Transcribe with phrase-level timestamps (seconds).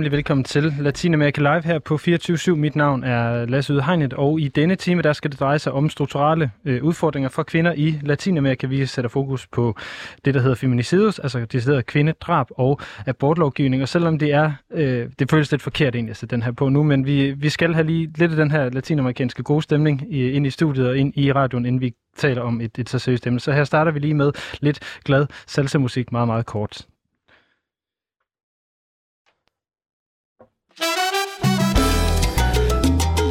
[0.00, 4.76] Velkommen til Latinamerika Live her på 24 Mit navn er Lasse Ydhegnet, og i denne
[4.76, 8.66] time der skal det dreje sig om strukturelle øh, udfordringer for kvinder i Latinamerika.
[8.66, 9.76] Vi sætter fokus på
[10.24, 13.82] det, der hedder feminicidos, altså det hedder kvindedrab og abortlovgivning.
[13.82, 16.68] Og selvom det er, øh, det føles lidt forkert egentlig at sætte den her på
[16.68, 20.30] nu, men vi, vi skal have lige lidt af den her latinamerikanske gode stemning i,
[20.30, 23.26] ind i studiet og ind i radioen, inden vi taler om et, et så seriøst
[23.26, 23.40] emne.
[23.40, 26.86] Så her starter vi lige med lidt glad salsa-musik meget, meget kort.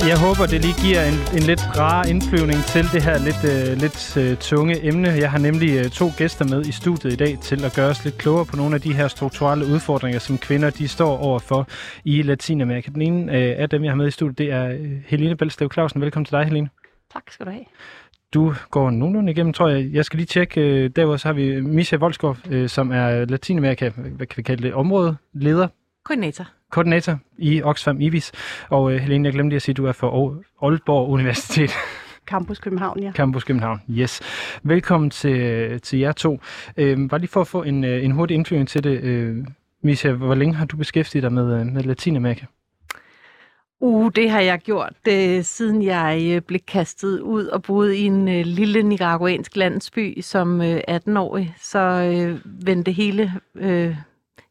[0.08, 3.82] Jeg håber, det lige giver en, en lidt rar indflyvning til det her lidt, uh,
[3.84, 5.08] lidt uh, tunge emne.
[5.08, 8.04] Jeg har nemlig uh, to gæster med i studiet i dag til at gøre os
[8.06, 11.68] lidt klogere på nogle af de her strukturelle udfordringer, som kvinder de står overfor
[12.06, 12.92] i Latinamerika.
[12.92, 15.70] Den ene uh, af dem, jeg har med i studiet, det er uh, Helene Belstev
[15.74, 16.02] Clausen.
[16.02, 16.70] Velkommen til dig, Helene.
[17.14, 17.66] Tak skal du have.
[18.34, 19.94] Du går nogenlunde igennem, tror jeg.
[19.94, 20.88] Jeg skal lige tjekke.
[20.88, 22.38] Derudover så har vi Misha Volskov,
[22.68, 25.68] som er Latinamerika, hvad kan vi kalde det, områdeleder
[26.06, 26.57] Koordinator.
[26.72, 28.32] Koordinator i Oxfam IBIS.
[28.70, 30.08] Og uh, Helene, jeg glemte lige at sige, at du er fra
[30.62, 31.72] Aalborg Universitet.
[32.28, 33.12] Campus København, ja.
[33.12, 34.22] Campus København, yes.
[34.64, 36.34] Velkommen til, til jer to.
[36.34, 39.04] Uh, bare lige for at få en, uh, en hurtig indflyvning til det.
[39.04, 39.46] Uh,
[39.84, 42.46] Misha, hvor længe har du beskæftiget dig med, uh, med Latinamerika?
[43.80, 48.02] Uh, det har jeg gjort, uh, siden jeg uh, blev kastet ud og boede i
[48.02, 51.56] en uh, lille nicaraguansk landsby som uh, 18-årig.
[51.62, 51.80] Så
[52.10, 53.96] uh, vendte hele uh,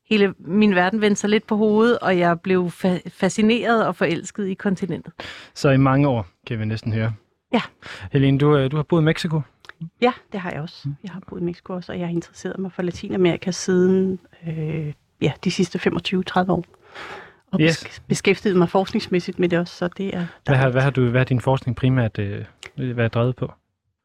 [0.08, 4.46] hele min verden vendte sig lidt på hovedet, og jeg blev fa- fascineret og forelsket
[4.46, 5.12] i kontinentet.
[5.54, 7.12] Så i mange år, kan vi næsten høre.
[7.52, 7.62] Ja.
[8.12, 9.40] Helene, du, øh, du har boet i Mexico.
[10.00, 10.88] Ja, det har jeg også.
[11.02, 14.92] Jeg har boet i Mexico også, og jeg har interesseret mig for Latinamerika siden øh,
[15.22, 16.64] ja, de sidste 25-30 år.
[17.52, 18.02] Og yes.
[18.08, 20.26] beskæftiget mig forskningsmæssigt med det også, så det er...
[20.44, 22.44] Hvad har, hvad har, du, hvad har din forskning primært øh,
[22.76, 23.52] været drevet på?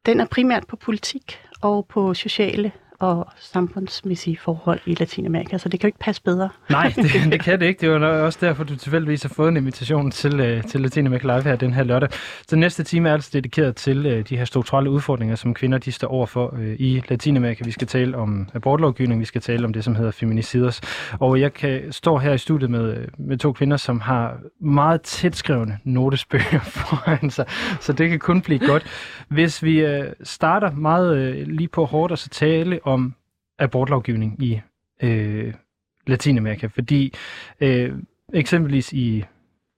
[0.05, 5.79] Den er primært på politik og på sociale og samfundsmæssige forhold i Latinamerika, så det
[5.79, 6.49] kan jo ikke passe bedre.
[6.69, 7.81] Nej, det, det kan det ikke.
[7.81, 11.43] Det var også derfor, du tilfældigvis har fået en invitation til, uh, til Latinamerika Live
[11.43, 12.09] her den her lørdag.
[12.47, 15.91] Så næste time er altså dedikeret til uh, de her strukturelle udfordringer, som kvinder de
[15.91, 17.63] står overfor uh, i Latinamerika.
[17.65, 20.81] Vi skal tale om abortlovgivning, vi skal tale om det, som hedder feminicidas.
[21.19, 25.77] Og jeg kan stå her i studiet med, med to kvinder, som har meget tætskrevne
[25.83, 27.45] notesbøger foran sig,
[27.79, 28.83] så det kan kun blive godt.
[29.29, 29.85] Hvis vi
[30.23, 32.90] starter meget lige på hårdt og så tale om
[33.59, 34.61] abortlovgivning i
[35.03, 35.53] øh,
[36.07, 37.13] Latinamerika, fordi
[37.61, 37.93] øh,
[38.33, 39.23] eksempelvis i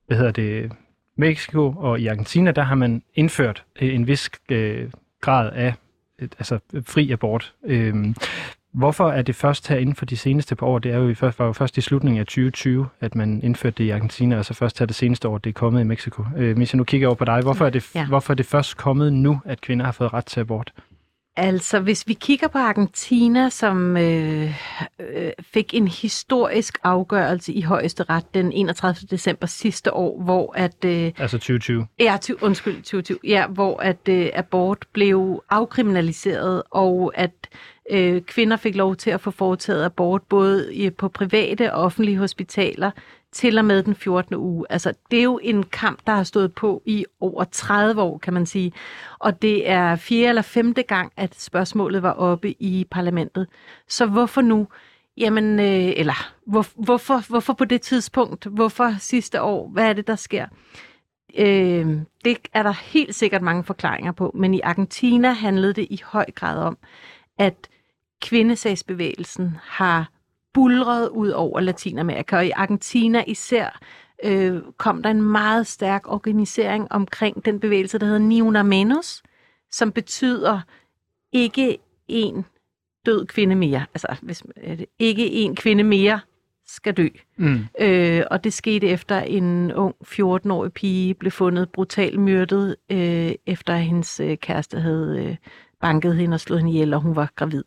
[0.08, 0.72] hvad hedder det,
[1.16, 4.90] Mexico og i Argentina, der har man indført øh, en vis øh,
[5.22, 5.74] grad af
[6.20, 7.54] et, altså fri abort.
[7.66, 7.96] Øh,
[8.74, 11.40] hvorfor er det først her inden for de seneste par år, det er jo først,
[11.40, 14.54] var jo først i slutningen af 2020, at man indførte det i Argentina, og så
[14.54, 16.26] først her det seneste år, det er kommet i Mexico.
[16.38, 18.08] Øh, hvis jeg nu kigger over på dig, hvorfor er, det, ja.
[18.08, 20.74] hvorfor er det først kommet nu, at kvinder har fået ret til abort?
[21.36, 24.44] Altså, hvis vi kigger på Argentina, som øh,
[25.00, 29.08] øh, fik en historisk afgørelse i højeste ret den 31.
[29.12, 30.86] december sidste år, hvor at...
[30.86, 31.88] Øh, altså 2020?
[32.00, 33.18] Ja, ty, undskyld, 2020.
[33.24, 37.50] Ja, hvor at øh, abort blev afkriminaliseret, og at
[37.92, 42.92] øh, kvinder fik lov til at få foretaget abort både på private og offentlige hospitaler
[43.34, 44.36] til og med den 14.
[44.36, 44.66] uge.
[44.70, 48.34] Altså, det er jo en kamp, der har stået på i over 30 år, kan
[48.34, 48.74] man sige.
[49.20, 53.48] Og det er fjerde eller femte gang, at spørgsmålet var oppe i parlamentet.
[53.88, 54.68] Så hvorfor nu?
[55.18, 58.46] Jamen, øh, eller hvor, hvorfor, hvorfor på det tidspunkt?
[58.46, 59.70] Hvorfor sidste år?
[59.70, 60.46] Hvad er det, der sker?
[61.38, 66.02] Øh, det er der helt sikkert mange forklaringer på, men i Argentina handlede det i
[66.06, 66.78] høj grad om,
[67.38, 67.70] at
[68.22, 70.10] kvindesagsbevægelsen har
[70.54, 73.80] bulret ud over Latinamerika, og i Argentina især
[74.24, 79.24] øh, kom der en meget stærk organisering omkring den bevægelse, der hedder Niuna Menos,
[79.72, 80.62] som betyder
[81.32, 81.78] ikke
[82.08, 82.46] en
[83.06, 83.86] død kvinde mere.
[83.94, 86.20] Altså, hvis, øh, ikke en kvinde mere
[86.68, 87.08] skal dø.
[87.38, 87.66] Mm.
[87.80, 93.76] Øh, og det skete efter en ung 14-årig pige blev fundet brutalt myrdet, øh, efter
[93.76, 95.36] hendes øh, kæreste havde øh,
[95.82, 97.64] banket hende og slået hende ihjel, og hun var gravid.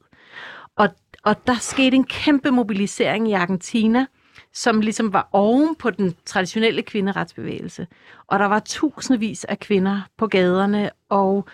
[0.76, 0.88] Og
[1.26, 4.06] og der skete en kæmpe mobilisering i Argentina,
[4.52, 7.86] som ligesom var oven på den traditionelle kvinderetsbevægelse.
[8.26, 11.48] Og der var tusindvis af kvinder på gaderne, og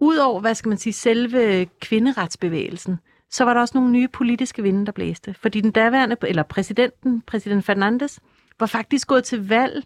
[0.00, 2.98] udover, hvad skal man sige, selve kvinderetsbevægelsen,
[3.30, 5.34] så var der også nogle nye politiske vinde, der blæste.
[5.34, 8.20] Fordi den daværende, eller præsidenten, præsident Fernandes,
[8.60, 9.84] var faktisk gået til valg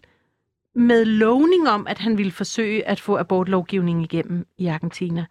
[0.75, 5.25] med lovning om, at han ville forsøge at få abortlovgivningen igennem i Argentina.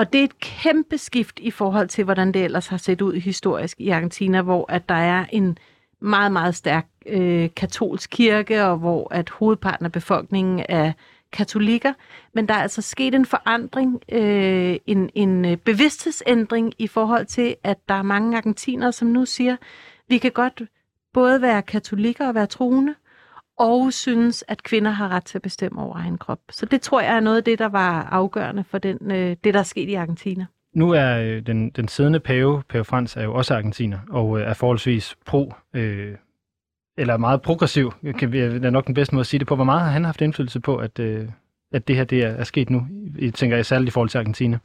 [0.00, 3.14] Og det er et kæmpe skift i forhold til, hvordan det ellers har set ud
[3.14, 5.58] historisk i Argentina, hvor at der er en
[6.00, 10.92] meget, meget stærk øh, katolsk kirke, og hvor at hovedparten af befolkningen er
[11.32, 11.92] katolikker.
[12.34, 17.56] Men der er altså sket en forandring, øh, en, en øh, bevidsthedsændring i forhold til,
[17.64, 19.56] at der er mange argentinere, som nu siger,
[20.08, 20.62] vi kan godt
[21.12, 22.94] både være katolikker og være troende,
[23.60, 26.38] og synes, at kvinder har ret til at bestemme over egen krop.
[26.50, 29.54] Så det tror jeg er noget af det, der var afgørende for den, øh, det,
[29.54, 30.46] der er sket i Argentina.
[30.74, 34.46] Nu er øh, den, den siddende pave, pave Frans, er jo også argentiner, og øh,
[34.46, 36.14] er forholdsvis pro, øh,
[36.98, 39.54] eller meget progressiv, kan er nok den bedste måde at sige det på.
[39.54, 41.28] Hvor meget har han haft indflydelse på, at, øh,
[41.72, 42.86] at det her det er, er sket nu,
[43.18, 44.58] I, tænker jeg særligt i forhold til Argentina?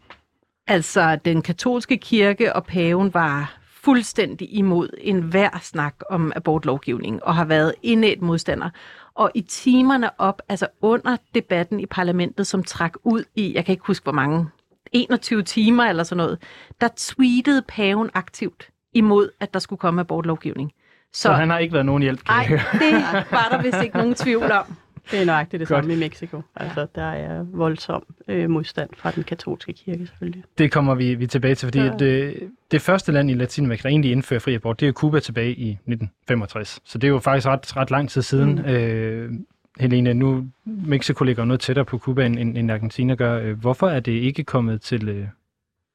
[0.67, 7.45] Altså, den katolske kirke og paven var fuldstændig imod enhver snak om abortlovgivning, og har
[7.45, 8.69] været indet modstander.
[9.15, 13.71] Og i timerne op, altså under debatten i parlamentet, som trak ud i, jeg kan
[13.71, 14.47] ikke huske hvor mange,
[14.91, 16.39] 21 timer eller sådan noget,
[16.81, 20.71] der tweetede paven aktivt imod, at der skulle komme abortlovgivning.
[21.13, 23.97] Så, så han har ikke været nogen hjælp, kan Nej, det var der vist ikke
[23.97, 24.75] nogen tvivl om.
[25.11, 25.83] Det er nøjagtigt det Godt.
[25.83, 26.41] samme i Mexico.
[26.55, 30.43] Altså, der er voldsom øh, modstand fra den katolske kirke, selvfølgelig.
[30.57, 31.97] Det kommer vi, vi tilbage til, fordi ja.
[31.99, 35.55] det, det første land i Latinamerika, der egentlig indfører fri abort, det er Cuba tilbage
[35.55, 36.79] i 1965.
[36.85, 38.55] Så det er jo faktisk ret, ret lang tid siden.
[38.55, 38.65] Mm.
[38.65, 39.31] Øh,
[39.79, 43.39] Helene, nu Mexico ligger noget tættere på Cuba, end, end Argentina gør.
[43.39, 45.27] Øh, hvorfor er det ikke kommet til, øh,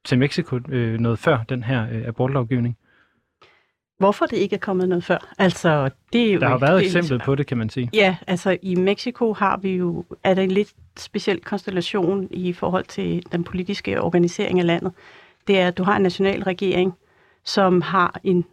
[0.04, 2.76] til Mexico øh, noget før, den her øh, abortlovgivning?
[4.00, 5.34] Hvorfor det ikke er kommet noget før?
[5.38, 7.90] Altså, det er jo der har været eksempel på det, kan man sige.
[7.94, 12.84] Ja, altså i Mexico har vi jo, er der en lidt speciel konstellation i forhold
[12.84, 14.92] til den politiske organisering af landet.
[15.46, 16.94] Det er, at du har en national regering,
[17.44, 18.44] som har en,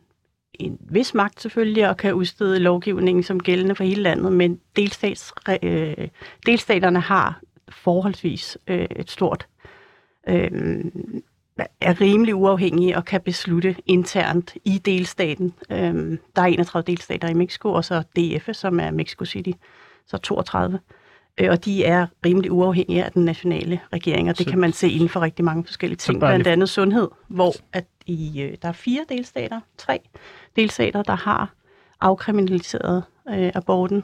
[0.54, 5.34] en vis magt selvfølgelig, og kan udstede lovgivningen som gældende for hele landet, men delstats,
[5.64, 6.08] øh,
[6.46, 9.48] delstaterne har forholdsvis øh, et stort
[10.30, 10.52] øh,
[11.82, 15.54] er rimelig uafhængige og kan beslutte internt i delstaten.
[15.72, 19.52] Øhm, der er 31 delstater i Mexico, og så DF, som er Mexico City,
[20.06, 20.80] så 32.
[21.38, 24.74] Øh, og de er rimelig uafhængige af den nationale regering, og det så, kan man
[24.74, 28.68] se inden for rigtig mange forskellige ting, blandt andet sundhed, hvor at i, øh, der
[28.68, 30.00] er fire delstater, tre
[30.56, 31.54] delstater, der har
[32.02, 34.04] afkriminaliseret øh, aborten,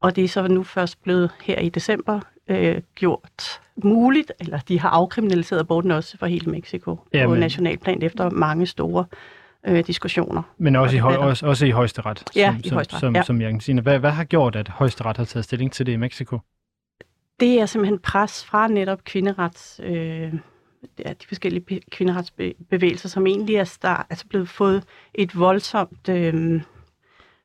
[0.00, 4.80] og det er så nu først blevet her i december øh, gjort muligt, eller de
[4.80, 9.04] har afkriminaliseret aborten også for hele Mexico ja, på nationalplan efter mange store
[9.66, 10.42] øh, diskussioner.
[10.58, 13.22] Men også i, høj, også, også i højesteret, ja, som, i højesteret, som, ja.
[13.22, 13.80] som, som sige.
[13.80, 16.38] Hvad, hvad har gjort, at højesteret har taget stilling til det i Mexico?
[17.40, 20.34] Det er simpelthen pres fra netop kvinderets, øh,
[20.98, 24.84] ja, de forskellige kvinderetsbevægelser, som egentlig er start, altså blevet fået
[25.14, 26.08] et voldsomt...
[26.08, 26.62] Øh,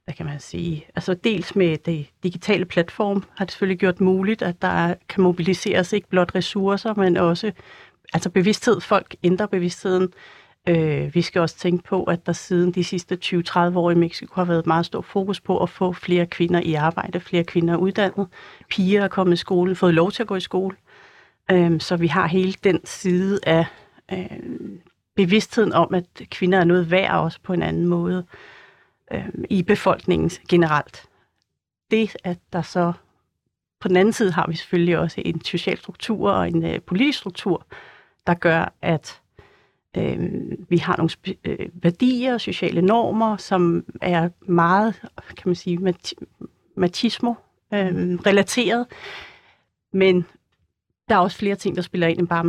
[0.05, 4.41] hvad kan man sige, altså dels med det digitale platform har det selvfølgelig gjort muligt,
[4.41, 7.51] at der kan mobiliseres ikke blot ressourcer, men også
[8.13, 8.81] altså bevidsthed.
[8.81, 10.13] Folk ændrer bevidstheden.
[10.67, 14.33] Øh, vi skal også tænke på, at der siden de sidste 20-30 år i Mexico
[14.35, 18.27] har været meget stor fokus på at få flere kvinder i arbejde, flere kvinder uddannet.
[18.69, 20.75] Piger er kommet i skole, fået lov til at gå i skole.
[21.51, 23.65] Øh, så vi har hele den side af
[24.11, 24.39] øh,
[25.15, 28.54] bevidstheden om, at kvinder er noget værd også på en anden måde øh,
[29.49, 31.09] i befolkningen generelt.
[31.91, 32.93] Det, at der så
[33.79, 37.19] på den anden side har vi selvfølgelig også en social struktur og en øh, politisk
[37.19, 37.65] struktur,
[38.27, 39.21] der gør, at
[39.97, 40.31] øh,
[40.69, 46.13] vi har nogle øh, værdier og sociale normer, som er meget, kan man sige, mat-
[46.75, 47.33] machismo
[47.73, 48.87] øh, relateret.
[49.93, 50.25] Men
[51.09, 52.43] der er også flere ting, der spiller ind end bare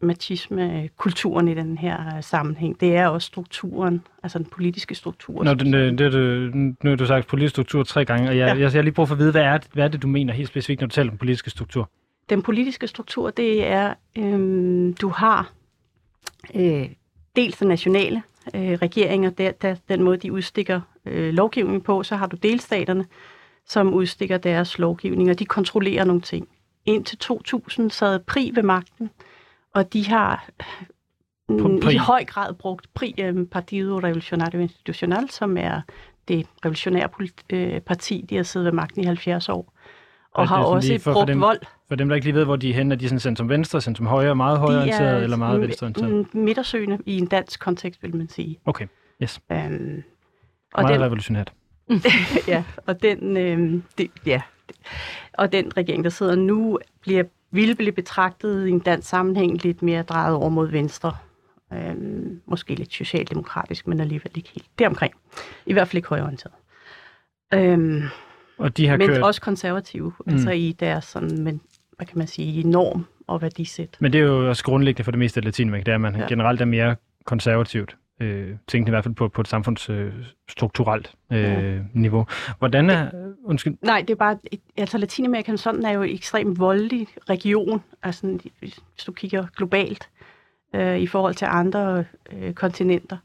[0.00, 2.80] machisme-kulturen i den her øh, sammenhæng.
[2.80, 5.44] Det er også strukturen, altså den politiske struktur.
[5.44, 8.52] Nå, det, det, det, nu har du sagt politisk struktur tre gange, og jeg, ja.
[8.52, 10.08] jeg, jeg, jeg lige prøve for at vide, hvad er, det, hvad er det, du
[10.08, 11.90] mener helt specifikt, når du taler om politiske struktur?
[12.30, 15.52] Den politiske struktur, det er, øhm, du har
[16.54, 16.88] øh,
[17.36, 18.22] dels den nationale
[18.54, 23.06] øh, regeringer, der, der, den måde, de udstikker øh, lovgivning på, så har du delstaterne,
[23.66, 26.48] som udstikker deres lovgivning, og de kontrollerer nogle ting
[26.86, 29.10] indtil 2000 sad PRI ved magten,
[29.74, 30.48] og de har
[31.48, 35.80] mm, i høj grad brugt PRI, øh, Partido Revolucionario Institucional, som er
[36.28, 37.08] det revolutionære
[37.50, 39.66] øh, parti, de har siddet ved magten i 70 år, og,
[40.32, 41.60] og har også for, brugt for dem, vold.
[41.88, 43.80] For dem, der ikke lige ved, hvor de er henne, er de sådan centrum venstre,
[43.80, 46.34] centrum højre, meget højreorienteret eller meget venstreorienteret?
[46.34, 48.58] midtersøgende i en dansk kontekst, vil man sige.
[48.64, 48.86] Okay,
[49.22, 49.40] yes.
[49.50, 50.02] Um,
[50.74, 51.52] og meget den, revolutionært.
[52.48, 54.42] ja, og den, øh, det, ja,
[55.32, 59.82] og den regering, der sidder nu, bliver, vil blive betragtet i en dansk sammenhæng lidt
[59.82, 61.12] mere drejet over mod venstre.
[61.72, 65.14] Øhm, måske lidt socialdemokratisk, men alligevel ikke helt deromkring.
[65.66, 66.54] I hvert fald ikke højorienteret.
[67.54, 68.02] Øhm,
[68.58, 69.22] og de har men kørt...
[69.22, 70.32] også konservative, mm.
[70.32, 71.60] altså i deres sådan, men,
[71.96, 73.96] hvad kan man sige, norm og værdisæt.
[74.00, 76.16] Men det er jo også grundlæggende for det meste af Latinamerika, det er, at man
[76.16, 76.26] ja.
[76.28, 81.78] generelt er mere konservativt øh, tænkende i hvert fald på, på et samfundsstrukturelt øh, ja.
[81.92, 82.26] niveau.
[82.58, 83.10] Hvordan er...
[83.44, 83.76] Undskyld.
[83.82, 84.38] Nej, det er bare...
[84.76, 90.08] Altså, Latinamerika sådan er jo en ekstremt voldelig region, altså hvis du kigger globalt
[90.74, 93.16] øh, i forhold til andre øh, kontinenter.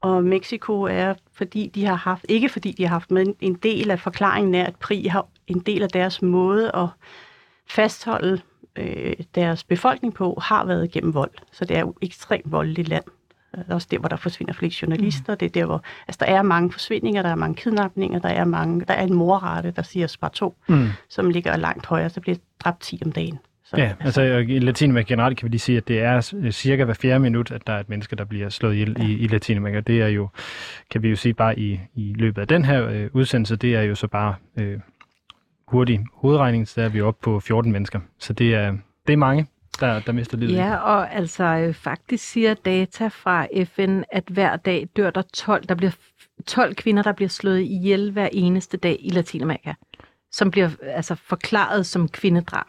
[0.00, 3.90] Og Mexico er, fordi de har haft, ikke fordi de har haft, men en del
[3.90, 6.88] af forklaringen er, at PRI har en del af deres måde at
[7.68, 8.40] fastholde
[8.76, 11.30] øh, deres befolkning på, har været gennem vold.
[11.52, 13.04] Så det er jo ekstremt voldeligt land.
[13.52, 15.32] Det er også der, hvor der forsvinder flest journalister.
[15.32, 15.38] Mm.
[15.38, 18.44] Det er der, hvor altså, der er mange forsvindinger, der er mange kidnapninger, der er,
[18.44, 20.88] mange, der er en morrate, der siger bare to, mm.
[21.08, 23.38] som ligger langt højere, så bliver dræbt 10 om dagen.
[23.64, 26.94] Så, ja, altså i Latinamerika generelt kan vi lige sige, at det er cirka hver
[26.94, 29.04] fjerde minut, at der er et menneske, der bliver slået ihjel ja.
[29.04, 29.80] i, i Latinamerika.
[29.80, 30.28] Det er jo,
[30.90, 33.82] kan vi jo sige, bare i, i løbet af den her øh, udsendelse, det er
[33.82, 34.80] jo så bare øh,
[35.68, 38.00] hurtig hovedregning, så er vi oppe på 14 mennesker.
[38.18, 38.72] Så det er,
[39.06, 39.46] det er mange,
[39.80, 40.52] der, der mister livet.
[40.52, 45.64] Ja, og altså øh, faktisk siger data fra FN, at hver dag dør der 12,
[45.64, 45.92] der bliver
[46.46, 49.72] 12 kvinder, der bliver slået ihjel hver eneste dag i Latinamerika,
[50.32, 52.66] som bliver altså forklaret som kvindedrab.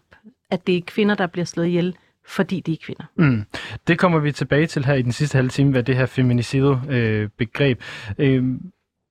[0.51, 1.95] At det er kvinder, der bliver slået ihjel,
[2.27, 3.03] fordi de er kvinder.
[3.15, 3.45] Mm.
[3.87, 7.81] Det kommer vi tilbage til her i den sidste halve time, hvad det her feminicido-begreb.
[8.17, 8.43] Øh,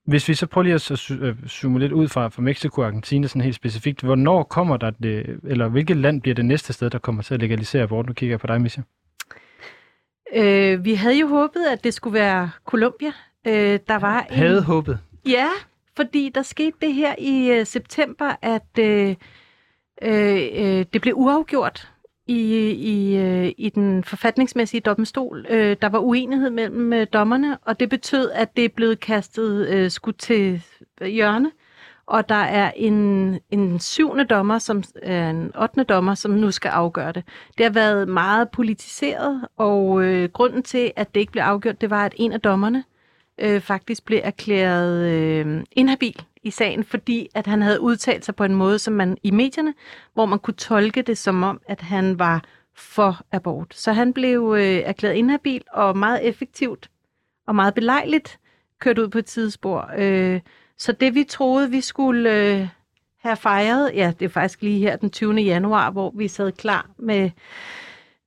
[0.06, 3.26] hvis vi så prøver lige at øh, zoome lidt ud fra, fra Mexico og Argentina
[3.26, 6.98] sådan helt specifikt, hvornår kommer der det, eller hvilket land bliver det næste sted, der
[6.98, 8.06] kommer til at legalisere abort?
[8.06, 8.82] Nu kigger jeg på dig, Misha.
[10.34, 13.12] Øh, vi havde jo håbet, at det skulle være Colombia.
[13.46, 14.64] Øh, der var havde en...
[14.64, 14.98] håbet?
[15.26, 15.48] Ja,
[15.96, 19.16] fordi der skete det her i uh, september, at øh,
[20.02, 21.91] øh, det blev uafgjort
[22.26, 25.46] i, i, øh, i den forfatningsmæssige domstol.
[25.50, 29.68] Øh, der var uenighed mellem øh, dommerne, og det betød, at det er blevet kastet
[29.68, 30.62] øh, skudt til
[31.00, 31.50] hjørne.
[32.06, 36.68] Og der er en, en syvende dommer, som øh, en ottende dommer, som nu skal
[36.68, 37.24] afgøre det.
[37.58, 41.90] Det har været meget politiseret, og øh, grunden til, at det ikke blev afgjort, det
[41.90, 42.84] var, at en af dommerne
[43.38, 48.44] øh, faktisk blev erklæret øh, inhabil i sagen, fordi at han havde udtalt sig på
[48.44, 49.74] en måde, som man i medierne,
[50.14, 53.74] hvor man kunne tolke det som om, at han var for abort.
[53.74, 56.90] Så han blev øh, erklæret inhabil og meget effektivt
[57.46, 58.38] og meget belejligt
[58.78, 59.90] kørt ud på et tidsspor.
[59.98, 60.40] Øh,
[60.78, 62.68] så det vi troede, vi skulle øh,
[63.18, 65.34] have fejret, ja, det er faktisk lige her den 20.
[65.34, 67.30] januar, hvor vi sad klar med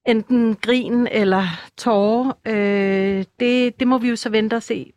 [0.06, 1.44] enten grin eller
[1.78, 2.34] tårer.
[2.46, 4.94] Øh, det, det må vi jo så vente og se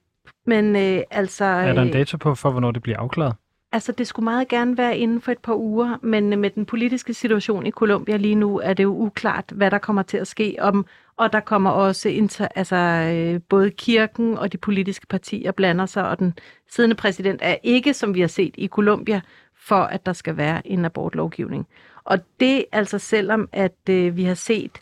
[0.49, 1.45] men øh, altså...
[1.45, 3.35] Er der en øh, dato på, for hvornår det bliver afklaret?
[3.73, 6.67] Altså, det skulle meget gerne være inden for et par uger, men øh, med den
[6.67, 10.27] politiske situation i Colombia lige nu, er det jo uklart, hvad der kommer til at
[10.27, 10.57] ske.
[10.61, 10.87] Om,
[11.17, 16.09] og der kommer også inter, altså, øh, både kirken og de politiske partier blander sig,
[16.09, 16.35] og den
[16.71, 19.21] siddende præsident er ikke, som vi har set i Colombia,
[19.57, 21.67] for at der skal være en abortlovgivning.
[22.05, 24.79] Og det altså selvom, at øh, vi har set,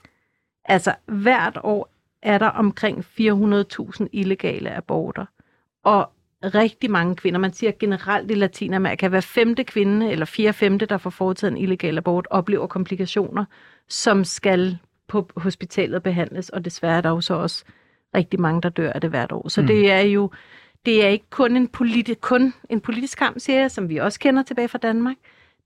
[0.64, 1.88] altså hvert år
[2.22, 5.24] er der omkring 400.000 illegale aborter
[5.86, 6.10] og
[6.42, 10.98] rigtig mange kvinder, man siger generelt i Latinamerika, hver femte kvinde eller fire femte, der
[10.98, 13.44] får foretaget en illegal abort, oplever komplikationer,
[13.88, 14.78] som skal
[15.08, 17.64] på hospitalet behandles, og desværre er der jo så også
[18.14, 19.48] rigtig mange, der dør af det hvert år.
[19.48, 19.66] Så mm.
[19.66, 20.30] det er jo
[20.86, 24.20] det er ikke kun en, politi- kun en politisk kamp, siger jeg, som vi også
[24.20, 25.16] kender tilbage fra Danmark.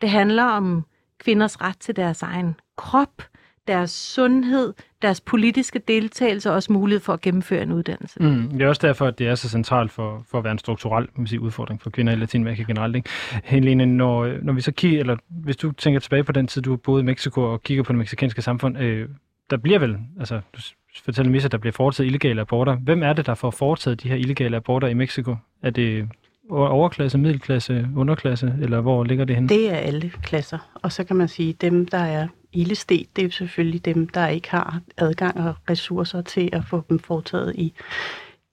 [0.00, 0.84] Det handler om
[1.18, 3.22] kvinders ret til deres egen krop,
[3.70, 4.72] deres sundhed,
[5.02, 8.22] deres politiske deltagelse og også mulighed for at gennemføre en uddannelse.
[8.22, 10.58] Mm, det er også derfor, at det er så centralt for, for at være en
[10.58, 12.96] strukturel man sige, udfordring for kvinder i Latinamerika generelt.
[12.96, 13.10] Ikke?
[13.44, 16.76] Helene, når, når vi så kigger, eller hvis du tænker tilbage på den tid, du
[16.76, 19.08] boede i Mexico og kigger på det meksikanske samfund, øh,
[19.50, 20.60] der bliver vel, altså du
[21.04, 22.76] fortæller mig, at der bliver foretaget illegale aborter.
[22.76, 25.36] Hvem er det, der får foretaget de her illegale aborter i Mexico?
[25.62, 26.08] Er det
[26.50, 29.48] overklasse, middelklasse, underklasse, eller hvor ligger det henne?
[29.48, 33.30] Det er alle klasser, og så kan man sige, dem, der er ildestet, det er
[33.30, 37.74] selvfølgelig dem, der ikke har adgang og ressourcer til at få dem foretaget i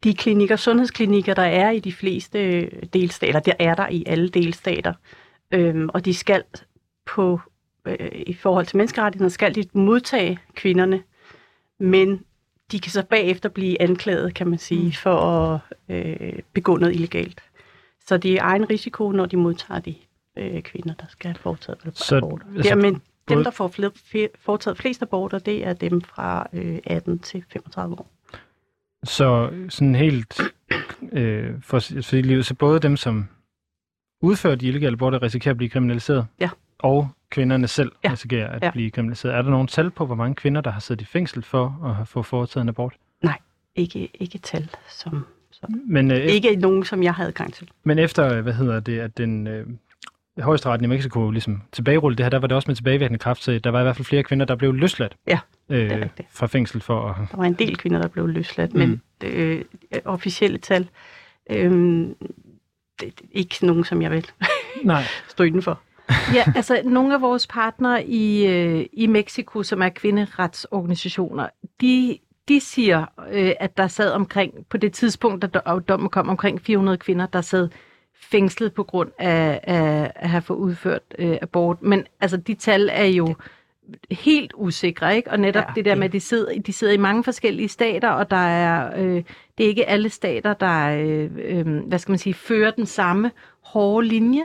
[0.04, 3.40] de klinikker, sundhedsklinikker, der er i de fleste delstater.
[3.40, 4.94] Der er der i alle delstater.
[5.52, 6.44] Øhm, og de skal
[7.06, 7.40] på,
[7.86, 11.04] øh, i forhold til menneskerettigheder, skal de modtage kvinderne,
[11.80, 12.24] men
[12.72, 14.92] de kan så bagefter blive anklaget, kan man sige, mm.
[14.92, 15.60] for at
[15.96, 17.44] øh, begå noget illegalt.
[18.08, 19.96] Så det er egen risiko, når de modtager de
[20.38, 22.46] øh, kvinder, der skal have foretaget så, aborter.
[22.56, 22.96] Altså, Dermed,
[23.30, 28.00] dem, der får fl- foretaget flest aborter, det er dem fra øh, 18 til 35
[28.00, 28.12] år.
[29.04, 30.42] Så sådan helt
[31.12, 33.28] øh, for, for livet, så både dem, som
[34.22, 36.50] udfører de illegale aborter, risikerer at blive kriminaliseret, ja.
[36.80, 38.12] og kvinderne selv ja.
[38.12, 38.72] risikerer at ja.
[38.72, 39.36] blive kriminaliseret.
[39.36, 41.96] Er der nogen tal på, hvor mange kvinder, der har siddet i fængsel for at
[41.96, 42.94] have fået foretaget en abort?
[43.24, 43.38] Nej,
[43.76, 47.70] ikke, ikke tal, som, som men, øh, ikke nogen, som jeg havde gang til.
[47.84, 49.68] Men efter, hvad hedder det, at den øh,
[50.40, 53.60] højesteretten i Mexico ligesom tilbagerullede det her, der var det også med tilbagevirkende kraft, så
[53.64, 55.40] der var i hvert fald flere kvinder, der blev løsladt ja,
[55.70, 57.16] øh, fra fængsel for at...
[57.32, 58.80] Der var en del kvinder, der blev løsladt, mm.
[58.80, 59.62] men øh,
[60.06, 60.90] officielle tal,
[61.50, 61.72] øh,
[63.00, 64.26] det er ikke nogen, som jeg vil
[64.84, 65.04] Nej.
[65.28, 65.80] stå for.
[66.34, 71.50] ja, altså nogle af vores partnere i, øh, i Mexico, som er kvinderetsorganisationer,
[71.82, 72.18] de
[72.48, 76.98] de siger, øh, at der sad omkring, på det tidspunkt, da dommen kom, omkring 400
[76.98, 77.70] kvinder, der sad
[78.32, 81.82] fængslet på grund af, af at have fået udført øh, abort.
[81.82, 83.36] Men altså, de tal er jo
[84.12, 85.32] helt usikre, ikke?
[85.32, 88.10] Og netop ja, det der med, at de sidder, de sidder i mange forskellige stater,
[88.10, 89.24] og der er, øh,
[89.58, 93.32] det er ikke alle stater, der, øh, øh, hvad skal man sige, fører den samme
[93.64, 94.44] hårde linje.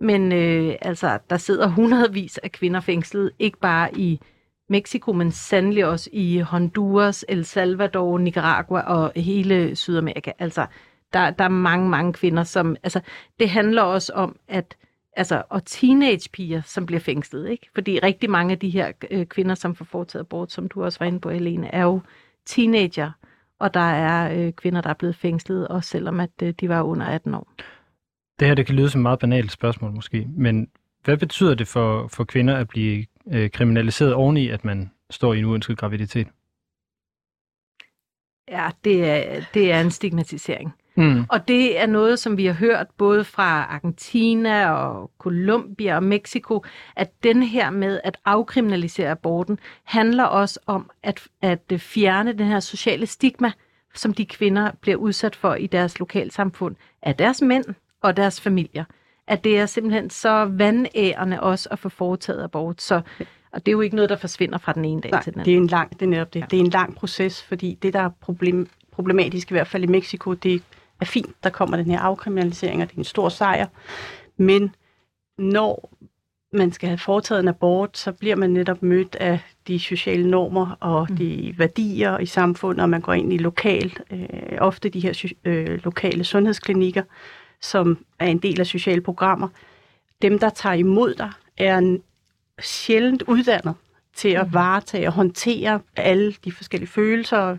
[0.00, 4.20] Men øh, altså, der sidder hundredvis af kvinder fængslet, ikke bare i
[4.68, 10.32] Mexico, men sandelig også i Honduras, El Salvador, Nicaragua og hele Sydamerika.
[10.38, 10.66] Altså,
[11.12, 12.76] der, der er mange, mange kvinder, som...
[12.82, 13.00] Altså,
[13.40, 14.76] det handler også om, at
[15.16, 17.66] altså, og teenagepiger, som bliver fængslet, ikke?
[17.74, 20.98] Fordi rigtig mange af de her øh, kvinder, som får foretaget abort, som du også
[20.98, 22.00] var inde på, Helene, er jo
[22.46, 23.10] teenager,
[23.58, 26.82] og der er øh, kvinder, der er blevet fængslet, også selvom at øh, de var
[26.82, 27.52] under 18 år.
[28.40, 30.68] Det her det kan lyde som et meget banalt spørgsmål måske, men
[31.04, 35.38] hvad betyder det for, for kvinder at blive øh, kriminaliseret oveni, at man står i
[35.38, 36.28] en uønsket graviditet?
[38.48, 40.74] Ja, det er, det er en stigmatisering.
[40.94, 41.24] Mm.
[41.28, 46.64] Og det er noget, som vi har hørt både fra Argentina og Colombia og Mexico,
[46.96, 52.60] at den her med at afkriminalisere aborten handler også om at, at fjerne den her
[52.60, 53.52] sociale stigma,
[53.94, 57.64] som de kvinder bliver udsat for i deres lokalsamfund af deres mænd
[58.02, 58.84] og deres familier.
[59.26, 62.82] At det er simpelthen så vandærende også at få foretaget abort.
[62.82, 63.00] Så
[63.52, 65.40] og det er jo ikke noget, der forsvinder fra den ene dag Nej, til den
[65.40, 65.52] anden.
[65.52, 66.40] det er en lang, det er netop det.
[66.40, 66.46] Ja.
[66.50, 69.86] Det er en lang proces, fordi det, der er problem, problematisk i hvert fald i
[69.86, 70.62] Mexico, det
[71.02, 73.66] er fint, der kommer den her afkriminalisering, og det er en stor sejr.
[74.36, 74.74] Men
[75.38, 75.90] når
[76.52, 80.76] man skal have foretaget en abort, så bliver man netop mødt af de sociale normer
[80.80, 81.16] og mm.
[81.16, 85.80] de værdier i samfundet, og man går ind i lokal, øh, ofte de her øh,
[85.84, 87.02] lokale sundhedsklinikker,
[87.60, 89.48] som er en del af sociale programmer.
[90.22, 91.98] Dem, der tager imod dig, er
[92.60, 93.74] sjældent uddannet
[94.14, 94.54] til at mm.
[94.54, 97.56] varetage og håndtere alle de forskellige følelser,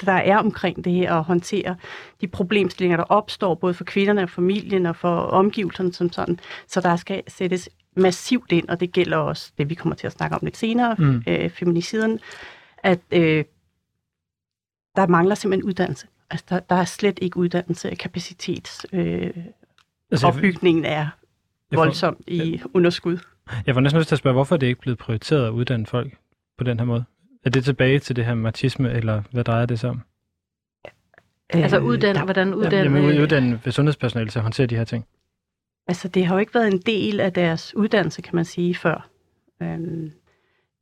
[0.00, 1.76] der er omkring det her, at håndtere
[2.20, 6.40] de problemstillinger, der opstår, både for kvinderne og familien og for omgivelserne som sådan.
[6.66, 10.12] Så der skal sættes massivt ind, og det gælder også det, vi kommer til at
[10.12, 11.22] snakke om lidt senere, mm.
[11.26, 12.20] øh, feminiciden,
[12.78, 13.44] at øh,
[14.96, 16.06] der mangler simpelthen uddannelse.
[16.30, 19.30] Altså, der, der er slet ikke uddannelse, kapacitets øh,
[20.10, 21.08] altså, opbygningen er
[21.72, 23.18] voldsomt i underskud.
[23.66, 26.16] Jeg var næsten lyst til at spørge, hvorfor det ikke blevet prioriteret at uddanne folk
[26.58, 27.04] på den her måde?
[27.44, 30.00] Er det tilbage til det her marxisme, eller hvad drejer det sig om?
[31.50, 32.98] Altså uddanne, ja, hvordan uddanne...
[32.98, 35.06] Jamen uddanne ved sundhedspersonale til at håndtere de her ting.
[35.86, 39.08] Altså det har jo ikke været en del af deres uddannelse, kan man sige, før.
[39.62, 40.12] Øhm,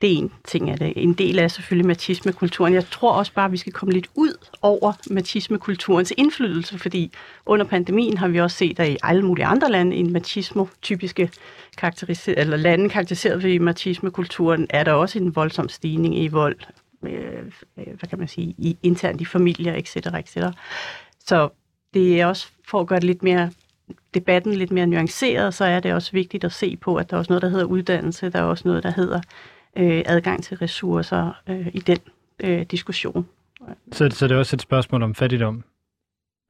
[0.02, 0.86] det er en ting af det.
[0.86, 2.74] Øh, en del af selvfølgelig matismekulturen.
[2.74, 7.12] Jeg tror også bare, at vi skal komme lidt ud over matismekulturens indflydelse, fordi
[7.46, 11.30] under pandemien har vi også set, at i alle mulige andre lande, en machismo-typiske
[11.76, 16.56] karakteriseret, eller lande karakteriseret ved matismekulturen, er der også en voldsom stigning i vold,
[17.02, 17.12] øh,
[17.78, 20.36] øh hvad kan man sige, i, internt i familier, etc., etc.
[21.26, 21.48] Så
[21.94, 23.50] det er også for at gøre det lidt mere
[24.14, 27.18] debatten lidt mere nuanceret, så er det også vigtigt at se på, at der er
[27.18, 29.20] også noget, der hedder uddannelse, der er også noget, der hedder
[29.76, 31.98] øh, adgang til ressourcer øh, i den
[32.40, 33.26] øh, diskussion.
[33.92, 35.64] Så, så det er også et spørgsmål om fattigdom?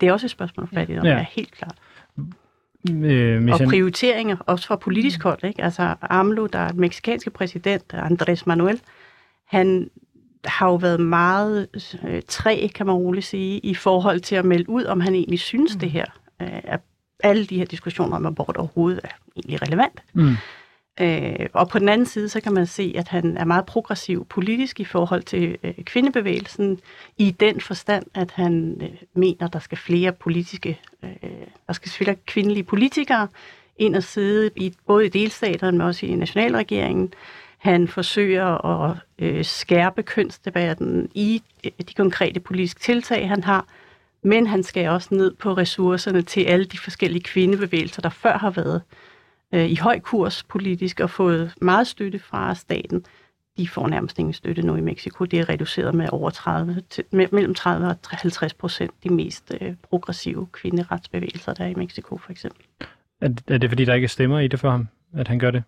[0.00, 1.76] Det er også et spørgsmål om fattigdom, ja, ja helt klart.
[2.90, 5.44] Øh, og prioriteringer, også fra politisk hold.
[5.44, 5.64] Ikke?
[5.64, 8.80] Altså AMLO, der er den meksikanske præsident, Andrés Manuel,
[9.46, 9.90] han
[10.44, 11.68] har jo været meget
[12.04, 15.40] øh, træ, kan man roligt sige, i forhold til at melde ud, om han egentlig
[15.40, 15.80] synes mm.
[15.80, 16.04] det her,
[16.42, 16.80] øh, at
[17.22, 20.02] alle de her diskussioner om abort overhovedet er egentlig relevant.
[20.12, 20.34] Mm.
[21.00, 24.26] Øh, og på den anden side, så kan man se, at han er meget progressiv
[24.26, 26.80] politisk i forhold til øh, kvindebevægelsen,
[27.18, 31.10] i den forstand, at han øh, mener, der skal flere politiske, øh,
[31.66, 33.28] der skal flere kvindelige politikere
[33.78, 37.14] ind og sidde i både i delstaterne, men også i nationalregeringen.
[37.58, 43.66] Han forsøger at øh, skærpe kønsdebatten i øh, de konkrete politiske tiltag, han har,
[44.22, 48.50] men han skal også ned på ressourcerne til alle de forskellige kvindebevægelser, der før har
[48.50, 49.11] været øh,
[49.52, 53.04] i høj kurs politisk og fået meget støtte fra staten.
[53.56, 55.24] De får nærmest ingen støtte nu i Mexico.
[55.24, 59.74] Det er reduceret med over 30, til, mellem 30 og 50 procent de mest øh,
[59.82, 62.64] progressive kvinderetsbevægelser, der er i Mexico for eksempel.
[63.20, 65.50] Er, er det fordi, der ikke er stemmer i det for ham, at han gør
[65.50, 65.62] det?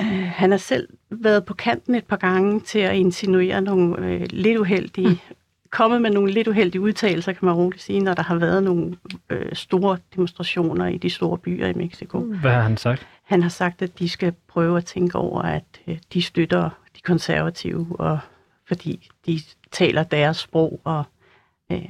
[0.00, 4.26] Uh, han har selv været på kanten et par gange til at insinuere nogle øh,
[4.30, 5.36] lidt uheldige mm
[5.70, 8.96] kommet med nogle lidt uheldige udtalelser, kan man roligt sige, når der har været nogle
[9.30, 12.20] øh, store demonstrationer i de store byer i Mexico.
[12.20, 13.06] Hvad har han sagt?
[13.24, 17.00] Han har sagt, at de skal prøve at tænke over, at øh, de støtter de
[17.00, 18.18] konservative, og
[18.68, 19.40] fordi de
[19.72, 21.04] taler deres sprog, og
[21.72, 21.88] øh,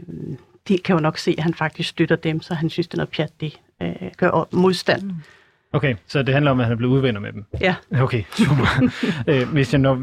[0.68, 2.98] de kan jo nok se, at han faktisk støtter dem, så han synes, det er
[2.98, 5.02] noget pjat, det øh, gør modstand.
[5.02, 5.14] Mm.
[5.72, 7.44] Okay, så det handler om, at han er blevet udvenner med dem?
[7.60, 7.74] Ja.
[8.00, 8.90] Okay, super.
[9.30, 9.94] øh, hvis jeg når,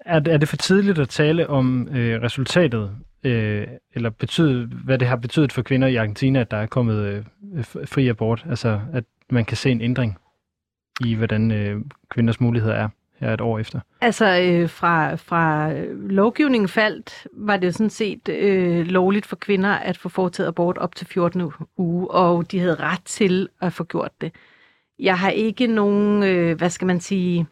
[0.00, 2.90] er, er det for tidligt at tale om øh, resultatet,
[3.24, 7.04] øh, eller betyde, hvad det har betydet for kvinder i Argentina, at der er kommet
[7.04, 7.24] øh,
[7.64, 8.46] fri abort?
[8.48, 10.18] Altså, at man kan se en ændring
[11.06, 12.88] i, hvordan øh, kvinders muligheder er
[13.20, 13.80] her et år efter?
[14.00, 19.70] Altså, øh, fra, fra lovgivningen faldt, var det jo sådan set øh, lovligt for kvinder
[19.70, 23.84] at få foretaget abort op til 14 uge, og de havde ret til at få
[23.84, 24.32] gjort det.
[24.98, 27.46] Jeg har ikke nogen, øh, hvad skal man sige,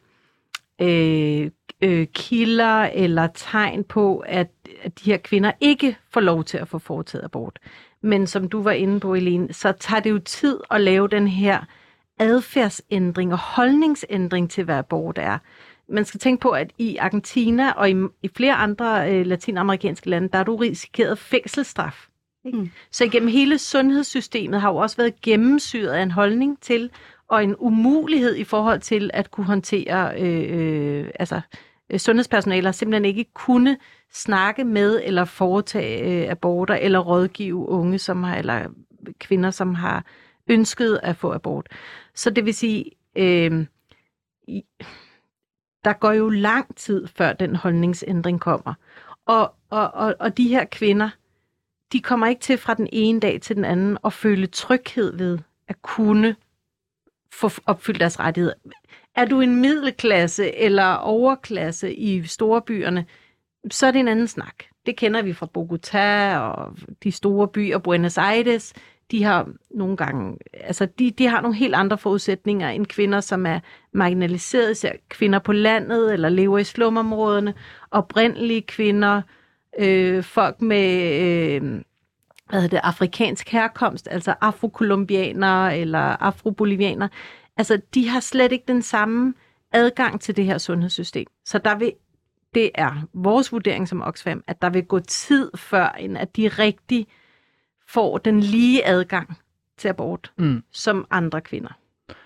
[0.80, 4.50] øh, øh, kilder eller tegn på, at,
[4.82, 7.58] at de her kvinder ikke får lov til at få foretaget abort.
[8.02, 11.28] Men som du var inde på, Elene, så tager det jo tid at lave den
[11.28, 11.60] her
[12.18, 15.38] adfærdsændring og holdningsændring til, hvad abort er.
[15.88, 20.28] Man skal tænke på, at i Argentina og i, i flere andre øh, latinamerikanske lande,
[20.32, 22.06] der er du risikeret fængselsstraf.
[22.44, 22.58] Ikke?
[22.58, 22.70] Mm.
[22.90, 26.90] Så igennem hele sundhedssystemet har jo også været gennemsyret af en holdning til,
[27.28, 31.40] og en umulighed i forhold til at kunne håndtere, øh, øh, altså
[31.90, 33.79] Øh, sundhedspersonaler simpelthen ikke kunne
[34.12, 38.68] snakke med eller foretage øh, aborter eller rådgive unge, som har, eller
[39.18, 40.05] kvinder, som har
[40.48, 41.68] ønsket at få abort.
[42.14, 42.85] Så det vil sige,
[43.16, 43.66] øh,
[45.85, 48.74] der går jo lang tid, før den holdningsændring kommer.
[49.27, 51.11] Og, og, og, og de her kvinder,
[51.92, 55.38] de kommer ikke til fra den ene dag til den anden at føle tryghed ved
[55.68, 56.37] at kunne
[57.33, 58.55] få opfyldt deres rettigheder.
[59.18, 63.07] Er du en middelklasse eller overklasse i storbyerne,
[63.70, 64.54] så er det en anden snak.
[64.87, 68.74] Det kender vi fra Bogotá og de store byer, Buenos Aires.
[69.11, 73.46] De har nogle gange, altså de, de har nogle helt andre forudsætninger end kvinder, som
[73.46, 73.61] er
[73.92, 77.54] marginaliserede, især kvinder på landet eller lever i slumområderne,
[77.90, 79.22] oprindelige kvinder,
[79.78, 81.81] øh, folk med øh,
[82.50, 87.09] hvad hedder det, afrikansk herkomst, altså afrokolumbianere eller afrobolivianere,
[87.58, 89.34] altså de har slet ikke den samme
[89.72, 91.26] adgang til det her sundhedssystem.
[91.44, 91.92] Så der vil,
[92.54, 96.48] det er vores vurdering som Oxfam, at der vil gå tid før, end at de
[96.48, 97.06] rigtig
[97.88, 99.38] får den lige adgang
[99.76, 100.62] til abort mm.
[100.72, 101.78] som andre kvinder.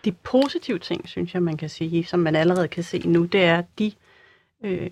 [0.04, 3.44] De positive ting, synes jeg, man kan sige, som man allerede kan se nu, det
[3.44, 3.92] er de
[4.64, 4.90] øh,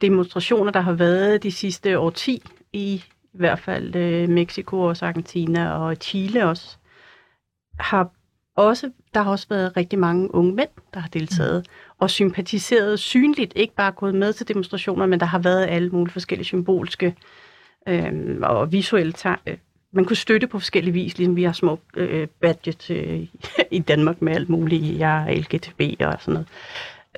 [0.00, 5.72] demonstrationer, der har været de sidste årti i i hvert fald øh, Mexico og Argentina
[5.72, 6.78] og Chile også,
[7.78, 8.10] har
[8.60, 11.94] også, der har også været rigtig mange unge mænd, der har deltaget mm.
[11.98, 16.12] og sympatiseret synligt, ikke bare gået med til demonstrationer, men der har været alle mulige
[16.12, 17.14] forskellige symbolske
[17.88, 19.14] øh, og visuelle
[19.46, 19.56] øh,
[19.92, 23.26] man kunne støtte på forskellige vis, ligesom vi har små øh, badges øh,
[23.70, 26.48] i Danmark med alt muligt, jeg er LGTB og sådan noget.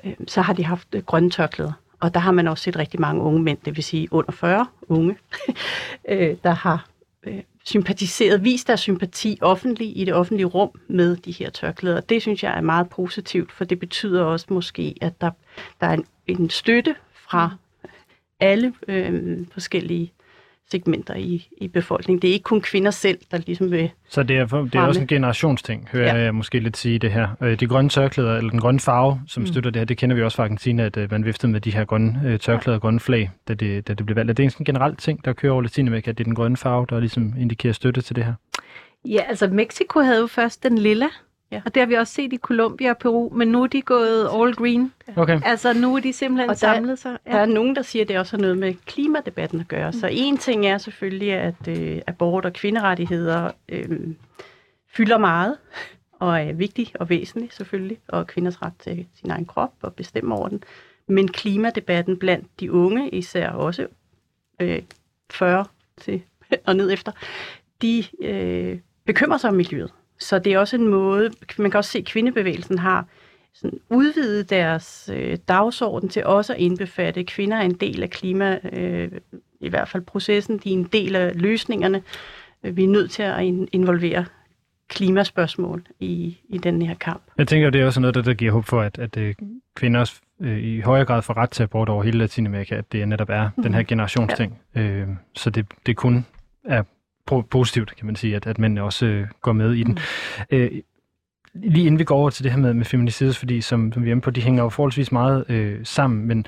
[0.03, 1.71] Øh, så har de haft øh, grønne tørklæder.
[1.99, 4.67] Og der har man også set rigtig mange unge mænd, det vil sige under 40
[4.87, 5.17] unge,
[6.09, 6.85] øh, der har
[7.27, 12.01] øh, sympatiseret, vist deres sympati offentligt i det offentlige rum med de her tørklæder.
[12.01, 15.31] Det synes jeg er meget positivt, for det betyder også måske, at der,
[15.81, 17.55] der er en, en støtte fra
[18.39, 20.13] alle øh, forskellige
[20.73, 22.21] segmenter i, i befolkningen.
[22.21, 24.81] Det er ikke kun kvinder selv, der ligesom vil Så det er, for, det er
[24.81, 26.23] også en generationsting, hører ja.
[26.23, 27.27] jeg måske lidt sige det her.
[27.41, 29.47] Øh, de grønne tørklæder, eller den grønne farve, som mm.
[29.47, 31.71] støtter det her, det kender vi også fra Argentina, at øh, man viftede med de
[31.71, 34.29] her grønne øh, tørklæder og grønne flag, da det, da det blev valgt.
[34.29, 36.85] Er det en generelt ting, der kører over Latinamerika, at det er den grønne farve,
[36.89, 38.33] der ligesom indikerer støtte til det her?
[39.05, 41.07] Ja, altså Mexico havde jo først den lilla
[41.53, 41.61] Ja.
[41.65, 44.29] Og det har vi også set i Colombia og Peru, men nu er de gået
[44.33, 44.93] all green.
[45.15, 45.41] Okay.
[45.45, 47.17] Altså nu er de simpelthen og der, samlet sig.
[47.25, 47.31] Ja.
[47.31, 49.91] Der er nogen, der siger, at det også har noget med klimadebatten at gøre.
[49.91, 49.99] Mm.
[49.99, 53.99] Så en ting er selvfølgelig, at øh, abort og kvinderettigheder øh,
[54.87, 55.57] fylder meget
[56.19, 60.35] og er vigtig og væsentlig selvfølgelig, og kvinders ret til sin egen krop og bestemme
[60.35, 60.63] over den.
[61.07, 63.87] Men klimadebatten blandt de unge, især også
[64.59, 64.81] øh,
[65.31, 65.65] 40
[65.97, 66.21] til
[66.65, 67.11] og ned efter,
[67.81, 69.93] de øh, bekymrer sig om miljøet.
[70.23, 73.05] Så det er også en måde, man kan også se, at kvindebevægelsen har
[73.53, 78.09] sådan udvidet deres øh, dagsorden til også at indbefatte, at kvinder er en del af
[78.09, 79.11] klima, øh,
[79.59, 82.01] i hvert fald processen, de er en del af løsningerne.
[82.61, 84.25] Vi er nødt til at involvere
[84.89, 87.21] klimaspørgsmål i, i den her kamp.
[87.37, 89.35] Jeg tænker, det er også noget, der, der giver håb for, at, at øh,
[89.75, 93.07] kvinder også øh, i højere grad får ret til abort over hele Latinamerika, at det
[93.07, 93.63] netop er mm-hmm.
[93.63, 93.87] den her mhm.
[93.87, 94.59] generationsting.
[94.75, 94.81] Ja.
[94.81, 96.25] Øh, så det, det kun
[96.63, 96.83] er
[97.25, 99.99] positivt, kan man sige, at, at mænd også øh, går med i den.
[100.51, 100.57] Mm.
[100.57, 100.71] Øh,
[101.53, 104.11] lige inden vi går over til det her med, med feminicides, fordi som, som vi
[104.11, 106.45] er på, de hænger jo forholdsvis meget øh, sammen, men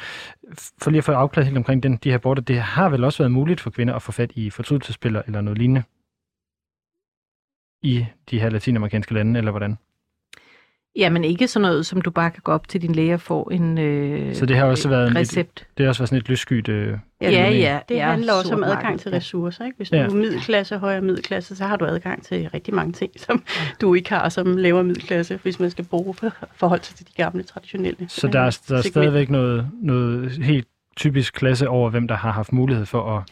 [0.82, 3.24] for lige at få afklaret helt omkring den, de her border, det har vel også
[3.24, 5.84] været muligt for kvinder at få fat i fortrydelsespiller eller noget lignende
[7.82, 9.78] i de her latinamerikanske lande, eller hvordan?
[10.98, 13.44] Jamen ikke sådan noget, som du bare kan gå op til din læge og få
[13.44, 15.68] en øh, Så det har også været en- recept.
[15.78, 16.70] Det har også været sådan et lysskyt...
[16.70, 17.80] Øh, Ja, ja.
[17.90, 19.16] Det ja, handler også om adgang marked, til ja.
[19.18, 19.66] ressourcer.
[19.66, 19.78] Ikke?
[19.78, 20.02] Hvis du Ja.
[20.04, 23.44] er middelklasse, højere middelklasse, så har du adgang til rigtig mange ting, som
[23.82, 27.44] du ikke har som lavere middelklasse, hvis man skal bruge for forhold til de gamle
[27.44, 28.10] traditionelle.
[28.10, 32.32] så der er, der er stadigvæk noget, noget helt typisk klasse over, hvem der har
[32.32, 33.24] haft mulighed for at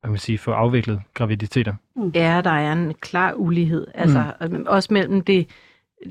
[0.00, 1.74] hvad kan man sige, få afviklet graviditeter.
[2.14, 3.86] Ja, der er en klar ulighed.
[3.94, 4.64] Altså mm.
[4.66, 5.46] også mellem det,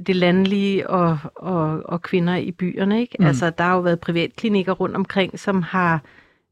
[0.07, 3.01] det landlige og, og, og kvinder i byerne.
[3.01, 3.15] Ikke?
[3.19, 3.25] Mm.
[3.25, 6.01] Altså, der har jo været privatklinikker rundt omkring, som har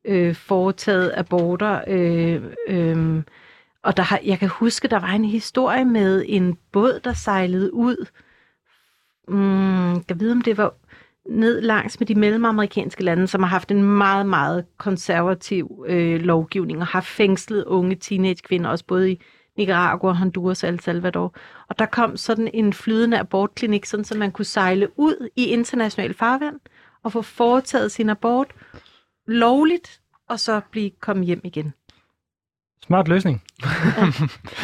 [0.06, 1.82] øh, foretaget aborter.
[1.88, 3.24] Øh, øh,
[3.84, 7.74] og der har, jeg kan huske, der var en historie med en båd, der sejlede
[7.74, 8.06] ud.
[9.28, 10.74] Mm, jeg ved, om det var
[11.30, 16.80] ned langs med de mellemamerikanske lande, som har haft en meget, meget konservativ øh, lovgivning
[16.80, 19.22] og har fængslet unge teenagekvinder, også både i
[19.58, 21.36] Nicaragua, Honduras og El Salvador.
[21.70, 26.14] Og der kom sådan en flydende abortklinik, sådan så man kunne sejle ud i international
[26.14, 26.60] farvand
[27.04, 28.48] og få foretaget sin abort
[29.28, 31.74] lovligt, og så blive komme hjem igen.
[32.86, 33.44] Smart løsning.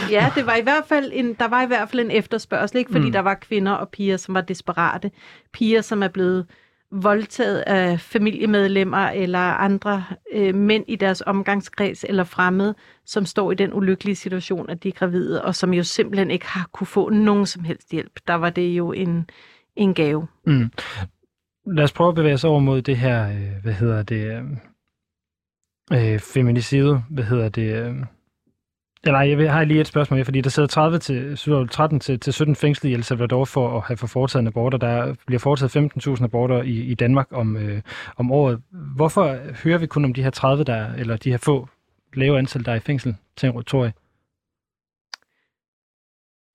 [0.09, 2.91] Ja, det var i hvert fald en, der var i hvert fald en efterspørgsel, ikke?
[2.91, 3.11] fordi Mm.
[3.11, 5.11] der var kvinder og piger, som var desperate.
[5.53, 6.45] Piger, som er blevet
[6.93, 10.03] voldtaget af familiemedlemmer eller andre
[10.33, 12.75] øh, mænd i deres omgangskreds eller fremmede,
[13.05, 16.47] som står i den ulykkelige situation, at de er gravide, og som jo simpelthen ikke
[16.47, 18.19] har kunne få nogen som helst hjælp.
[18.27, 19.29] Der var det jo en,
[19.75, 20.27] en gave.
[20.47, 20.71] Mm.
[21.67, 24.25] Lad os prøve at bevæge os over mod det her, øh, hvad hedder det,
[25.91, 27.95] øh, øh feminicide, hvad hedder det, øh,
[29.05, 31.37] eller nej, jeg vil- har lige et spørgsmål mere, fordi der sidder 30 til,
[31.69, 34.77] 13 til, til 17 fængslet i El Salvador for at have for foretaget en aborter.
[34.77, 35.71] Der bliver foretaget
[36.17, 37.81] 15.000 aborter i, i Danmark om, øh,
[38.17, 38.61] om året.
[38.95, 41.69] Hvorfor hører vi kun om de her 30, der, eller de her få
[42.13, 43.89] lave antal, der er i fængsel, til Tori?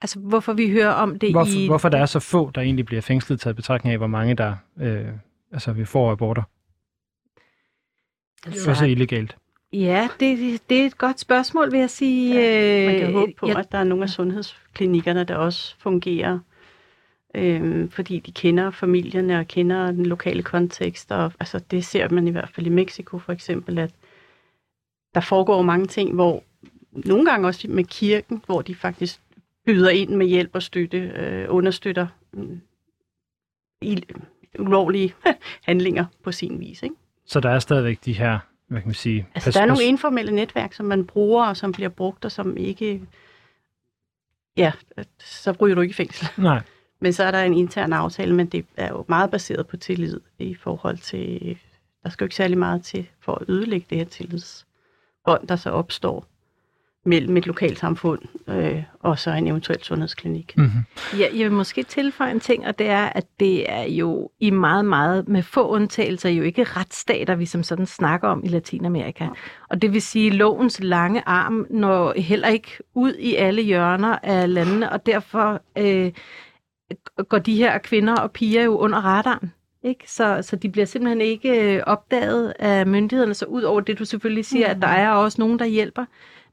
[0.03, 1.67] Altså, hvorfor vi hører om det Hvorfor, i...
[1.67, 4.57] hvorfor der er så få, der egentlig bliver fængslet, taget betragtning af, hvor mange der
[4.81, 5.07] øh,
[5.53, 6.43] altså, vi får aborter?
[8.47, 9.37] Altså, Også illegalt.
[9.73, 12.35] Ja, det, det er et godt spørgsmål, vil jeg sige.
[12.87, 16.39] Man kan Øh, håbe på, jeg- at der er nogle af sundhedsklinikkerne, der også fungerer,
[17.35, 21.13] øhm, fordi de kender familierne og kender den lokale kontekst.
[21.13, 23.91] Og, altså, det ser man i hvert fald i Mexico for eksempel, at
[25.15, 26.43] der foregår mange ting, hvor
[26.93, 29.21] nogle gange også med kirken, hvor de faktisk
[29.67, 32.07] byder ind med hjælp og støtte, øh, understøtter
[33.83, 34.03] i,
[34.59, 35.15] ulovlige
[35.69, 36.83] handlinger på sin vis.
[36.83, 36.95] Ikke?
[37.27, 39.29] Så der er stadigvæk de her, hvad kan man sige...
[39.35, 42.57] Altså, der er nogle informelle netværk, som man bruger, og som bliver brugt, og som
[42.57, 43.03] ikke...
[44.57, 44.73] Ja,
[45.19, 46.29] så ryger du ikke i fængsel.
[46.43, 46.63] Nej,
[47.01, 50.21] Men så er der en intern aftale, men det er jo meget baseret på tillid
[50.39, 51.59] i forhold til...
[52.03, 55.71] Der skal jo ikke særlig meget til for at ødelægge det her tillidsbånd, der så
[55.71, 56.27] opstår
[57.09, 60.55] mellem et lokalsamfund øh, og så en eventuel sundhedsklinik.
[60.57, 61.19] mm-hmm.
[61.19, 64.51] Ja, jeg vil måske tilføje en ting, og det er, at det er jo i
[64.51, 69.27] meget, meget med få undtagelser jo ikke retsstater, vi som sådan snakker om i Latinamerika.
[69.71, 74.19] Og det vil sige, at lovens lange arm når heller ikke ud i alle hjørner
[74.23, 76.13] af landene, og derfor øh,
[77.29, 79.53] går de her kvinder og piger jo under radaren.
[79.83, 80.11] Ikke?
[80.11, 84.05] Så, så de bliver simpelthen ikke øh, opdaget af myndighederne, så ud over det, du
[84.05, 84.71] selvfølgelig siger, mm.
[84.71, 86.05] at der er også nogen, der hjælper.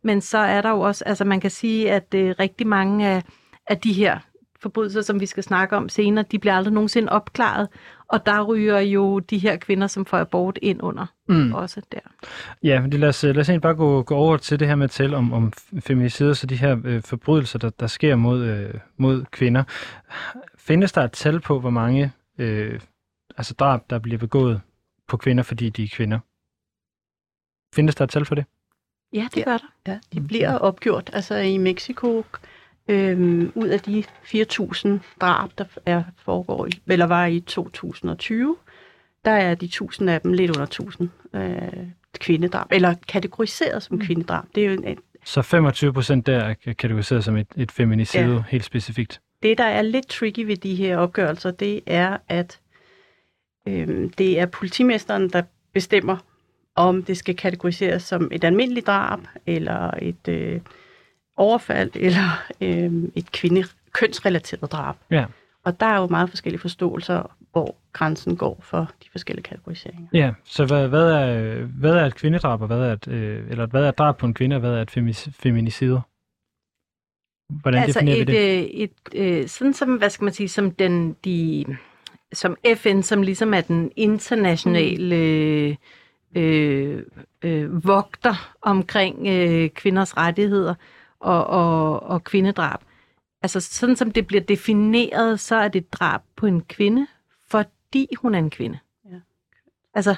[0.06, 3.24] Men så er der jo også, altså man kan sige, at øh, rigtig mange af,
[3.68, 4.20] af de her
[4.62, 7.68] forbrydelser, som vi skal snakke om senere, de bliver aldrig nogensinde opklaret.
[8.08, 11.54] Og der ryger jo de her kvinder, som får abort ind under mm.
[11.54, 12.00] også der.
[12.64, 14.76] Ja, men det, lad, os, lad os egentlig bare gå, gå over til det her
[14.76, 18.44] med at tale om, om feminicider, så de her øh, forbrydelser, der, der sker mod,
[18.44, 19.64] øh, mod kvinder.
[20.58, 22.80] Findes der et tal på, hvor mange øh,
[23.38, 24.62] altså drab, der bliver begået
[25.08, 26.20] på kvinder, fordi de er kvinder?
[27.76, 28.46] Findes der et tal for det?
[29.16, 29.44] Ja, det Ja.
[29.44, 29.92] gør der.
[29.92, 31.10] Ja, de bliver opgjort.
[31.14, 32.24] Altså i Mexico,
[32.88, 34.90] øhm, ud af de 4.000
[35.22, 38.58] drab, der er, foregår, i- eller var i 2020,
[39.26, 41.88] der er de 1.000 af dem lidt under 1.000 øh,
[42.20, 44.46] kvindedrab, eller kategoriseret som kvindedrab.
[44.56, 48.44] Det er jo en, Så 25 procent der er kategoriseret som et, et feminicide, ja.
[48.50, 49.22] helt specifikt.
[49.44, 52.60] det, der er lidt tricky ved de her opgørelser, det er, at
[53.68, 55.42] øhm, det er politimesteren, der
[55.74, 56.18] bestemmer,
[56.76, 60.62] om det skal kategoriseres som et almindeligt drab, eller et øh,
[61.38, 64.96] overfald, eller øh, et kvinde kønsrelateret drab.
[65.12, 65.26] Ja.
[65.64, 70.08] Og der er jo meget forskellige forståelser, hvor grænsen går for de forskellige kategoriseringer.
[70.14, 73.66] Ja, så hvad, hvad, er, hvad er et kvindedrab, og hvad er et, øh, eller
[73.66, 76.02] hvad er et drab på en kvinde, og hvad er et femi- feminicide?
[77.62, 78.58] Hvordan altså definerer et, vi det?
[78.58, 81.66] øh, et, øh, sådan som, hvad skal man sige, som den, de,
[82.34, 85.76] som FN, som ligesom er den internationale øh,
[86.36, 87.04] øh,
[87.42, 90.76] øh, vogter omkring øh, kvinders rettigheder
[91.20, 92.80] og, og, og kvindedrab.
[93.42, 97.08] altså sådan som det bliver defineret, så er det drab på en kvinde,
[97.48, 98.80] fordi hun er en kvinde.
[99.12, 99.16] Ja.
[99.94, 100.16] Altså,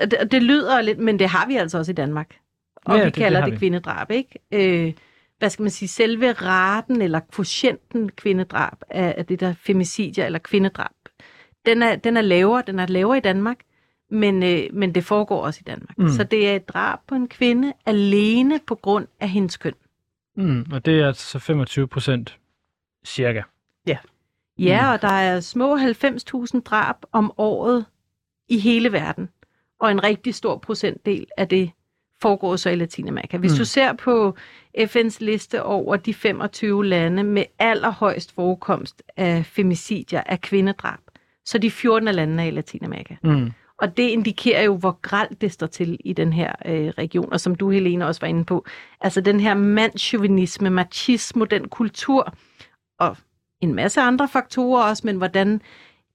[0.00, 2.36] det, det lyder lidt, men det har vi altså også i Danmark.
[2.84, 4.38] Og Ja, vi det- kalder det, det kvindedrab, ikke?
[4.52, 4.92] Øh,
[5.38, 10.38] hvad skal man sige, selve raten eller quotienten kvindedrab af, af det der femicidier eller
[10.38, 10.90] kvindedrab,
[11.66, 13.56] den er, den er lavere, den er lavere i Danmark,
[14.10, 15.98] men, øh, men det foregår også i Danmark.
[15.98, 16.08] Mm.
[16.08, 19.74] Så det er et drab på en kvinde alene på grund af hendes køn.
[20.36, 22.38] Mm, og det er altså 25 procent
[23.04, 23.42] cirka.
[24.58, 24.92] Ja, Mm.
[24.92, 27.84] og der er små 90.000 drab om året
[28.48, 29.28] i hele verden.
[29.80, 31.70] Og en rigtig stor procentdel af det
[32.22, 33.36] foregår så i Latinamerika.
[33.36, 33.58] Hvis Mm.
[33.58, 34.36] du ser på
[34.78, 40.98] FN's liste over de 25 lande med allerhøjst forekomst af femicidier, af kvindedrab,
[41.44, 43.14] så de 14 af landene er i Latinamerika.
[43.22, 43.52] Mm.
[43.80, 47.40] Og det indikerer jo, hvor gralt det står til i den her øh, region, og
[47.40, 48.66] som du, Helene, også var inde på.
[49.00, 52.34] Altså den her mandsjuvenisme, machismo, den kultur,
[52.98, 53.16] og
[53.60, 55.60] en masse andre faktorer også, men hvordan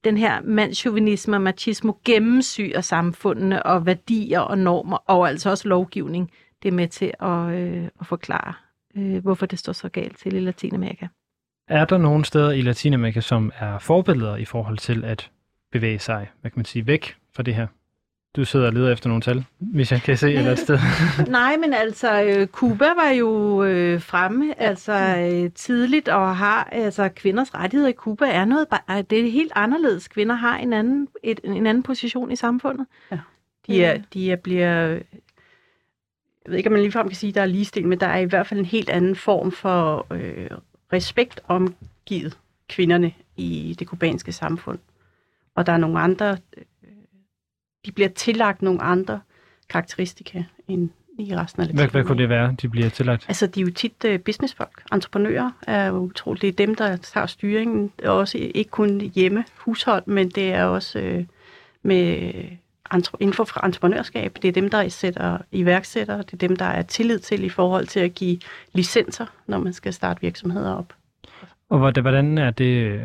[0.03, 6.31] den her mandsjuvenisme og machismo gennemsyrer samfundene og værdier og normer, og altså også lovgivning,
[6.63, 8.53] det er med til at, øh, at forklare,
[8.97, 11.07] øh, hvorfor det står så galt til i Latinamerika.
[11.67, 15.31] Er der nogle steder i Latinamerika, som er forbilleder i forhold til at
[15.71, 17.67] bevæge sig, hvad kan man sige, væk fra det her?
[18.35, 20.79] Du sidder og leder efter nogle tal, hvis jeg kan se et eller andet sted.
[21.31, 27.09] Nej, men altså, øh, Cuba var jo øh, fremme altså øh, tidligt og har altså
[27.09, 30.07] kvinders rettigheder i Cuba er noget ba- det er helt anderledes.
[30.07, 32.85] Kvinder har en anden et, en anden position i samfundet.
[33.67, 33.99] De, er, Øh.
[34.13, 34.87] de er, bliver...
[36.45, 38.19] Jeg ved ikke, om man ligefrem kan sige, at der er ligestilling, men der er
[38.19, 40.49] i hvert fald en helt anden form for øh,
[40.93, 42.37] respekt omgivet
[42.69, 44.79] kvinderne i det kubanske samfund.
[45.55, 46.37] Og der er nogle andre...
[47.85, 49.19] De bliver tillagt nogle andre
[49.69, 53.25] karakteristika end i resten af Hvad, hvad kunne det være, de bliver tillagt?
[53.27, 54.83] Altså, de er jo tit uh, businessfolk.
[54.93, 56.41] Entreprenører er jo utroligt.
[56.41, 57.91] Det er dem, der tager styringen.
[58.03, 61.25] Også ikke kun hjemme, hushold, men det er også øh,
[61.83, 62.31] med
[62.93, 64.37] entre, inden for entreprenørskab.
[64.41, 66.17] Det er dem, der sætter iværksættere.
[66.17, 68.39] Det er dem, der er tillid til i forhold til at give
[68.73, 70.93] licenser, når man skal starte virksomheder op.
[71.69, 73.01] Og hvordan er det,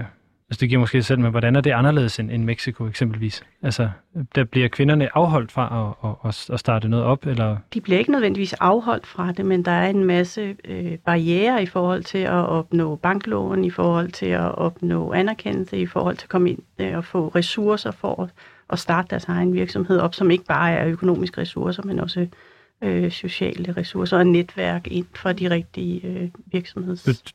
[0.51, 3.43] altså det giver måske selv, men hvordan er det anderledes end, end Mexico eksempelvis?
[3.63, 3.91] Altså,
[4.35, 8.11] der bliver kvinderne afholdt fra at, at, at starte noget op, eller De bliver ikke
[8.11, 12.31] nødvendigvis afholdt fra det, men der er en masse øh, barriere i forhold til at
[12.31, 16.97] opnå banklån, i forhold til at opnå anerkendelse, i forhold til at komme ind øh,
[16.97, 18.31] og få ressourcer for at,
[18.71, 22.27] at starte deres egen virksomhed op, som ikke bare er økonomiske ressourcer, men også
[22.83, 27.33] øh, sociale ressourcer og netværk ind for de rigtige øh, virksomheds...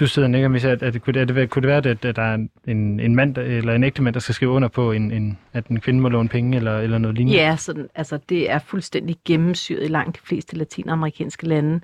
[0.00, 2.04] du, sidder og nikker med, at, at det, kunne, at det, kunne det være, at,
[2.04, 2.34] at der er
[2.66, 5.66] en, en mand der- eller en ægtemand, der skal skrive under på, en, en, at
[5.66, 7.38] en kvinde må låne penge, eller, eller noget lignende?
[7.38, 11.80] Ja, sådan, altså det er fuldstændig gennemsyret i langt de fleste latinamerikanske lande.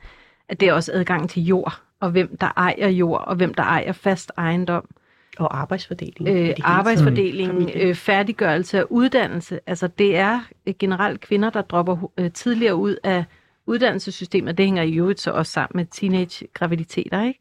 [0.49, 3.63] At det er også adgang til jord, og hvem der ejer jord, og hvem der
[3.63, 4.89] ejer fast ejendom.
[5.39, 6.29] Og arbejdsfordeling.
[6.29, 9.61] øh, arbejdsfordeling, øh, færdiggørelse af uddannelse.
[9.67, 13.25] Altså det er øh, generelt kvinder, der dropper øh, tidligere ud af
[13.67, 14.59] uddannelsessystemet.
[14.59, 17.41] Det hænger i øvrigt så også sammen med teenage-graviditeter, ikke?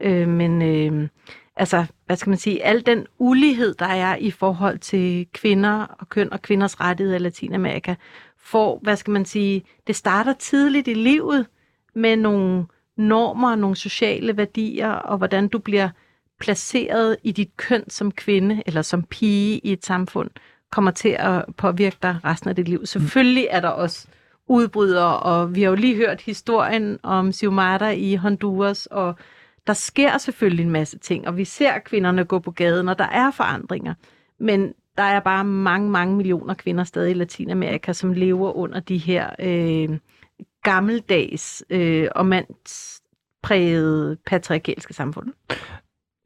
[0.00, 1.08] Øh, men øh,
[1.56, 6.08] altså, hvad skal man sige, al den ulighed, der er i forhold til kvinder og
[6.08, 7.94] køn og kvinders rettigheder i Latinamerika,
[8.38, 11.46] får, hvad skal man sige, det starter tidligt i livet
[11.94, 15.88] med nogle normer, nogle sociale værdier, og hvordan du bliver
[16.40, 20.30] placeret i dit køn som kvinde eller som pige i et samfund,
[20.70, 22.86] kommer til at påvirke dig resten af dit liv.
[22.86, 24.08] Selvfølgelig er der også
[24.46, 29.14] udbrydere, og vi har jo lige hørt historien om Xiomara i Honduras, og
[29.68, 33.04] der sker selvfølgelig en masse ting, og vi ser kvinderne gå på gaden, og der
[33.04, 33.94] er forandringer.
[34.40, 38.98] Men der er bare mange, mange millioner kvinder stadig i Latinamerika, som lever under de
[38.98, 39.98] her øh,
[40.62, 45.32] gammeldags øh, og mandsprægede patriarkalske samfund.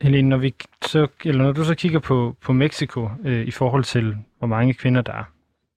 [0.03, 3.85] Helene, når, vi så, eller når du så kigger på, på Mexico øh, i forhold
[3.85, 5.31] til, hvor mange kvinder, der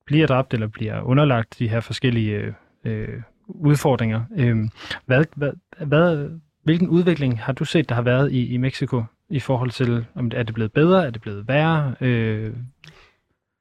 [0.06, 2.54] bliver dræbt eller bliver underlagt de her forskellige øh,
[2.86, 4.58] øh, udfordringer, øh,
[5.06, 5.52] hvad, hvad,
[5.86, 6.30] hvad,
[6.66, 10.32] hvilken udvikling har du set, der har været i, i Mexico i forhold til, om
[10.36, 11.96] er det blevet bedre, er det blevet værre?
[12.02, 12.54] Øh,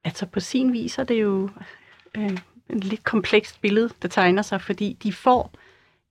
[0.04, 1.50] Altså på sin vis er det jo
[2.14, 2.38] øh,
[2.70, 5.52] en lidt komplekst billede, der tegner sig, fordi de får,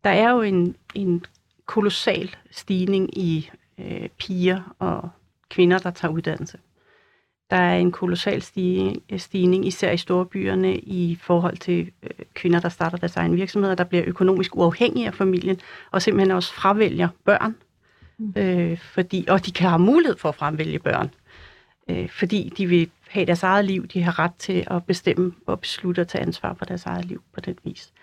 [0.03, 1.25] der er jo en, en
[1.65, 5.09] kolossal stigning i øh, piger og
[5.49, 6.57] kvinder, der tager uddannelse.
[7.49, 12.69] Der er en kolossal stigning, stigning især i storbyerne i forhold til øh, kvinder, der
[12.69, 15.59] starter deres egen virksomheder, der bliver økonomisk uafhængige af familien,
[15.91, 17.55] og simpelthen også fravælger børn,
[18.37, 21.09] øh, fordi, og de kan have mulighed for at fremvælge børn,
[21.89, 25.59] øh, fordi de vil have deres eget liv, de har ret til at bestemme og
[25.59, 27.93] beslutte at tage ansvar for deres eget liv på den vis.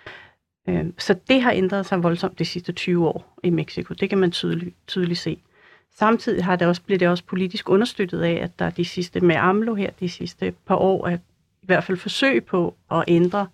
[0.68, 3.94] Øh, så det har ændret sig voldsomt de sidste 20 år i Mexico.
[3.94, 5.38] Det kan man tydeligt, tydeligt se.
[5.95, 9.36] Samtidig har det også, bliver det også politisk understøttet af, at der de sidste med
[9.36, 11.16] AMLO her, de sidste par år, er
[11.62, 13.47] i hvert fald forsøg på at ændre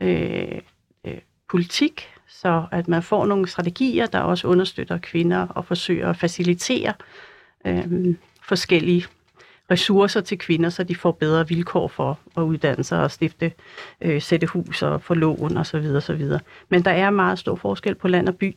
[0.00, 0.60] øh,
[1.04, 1.18] øh,
[1.50, 6.92] politik, så at man får nogle strategier, der også understøtter kvinder og forsøger at facilitere
[7.66, 9.06] øh, forskellige
[9.70, 13.52] ressourcer til kvinder, så de får bedre vilkår for at uddanne sig og stifte,
[14.00, 15.82] øh, sætte hus og få lån osv.
[16.18, 16.40] videre.
[16.68, 18.56] Men der er meget stor forskel på land og by.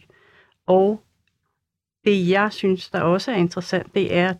[0.67, 1.03] Og
[2.05, 4.33] det, jeg synes, der også er interessant, det er,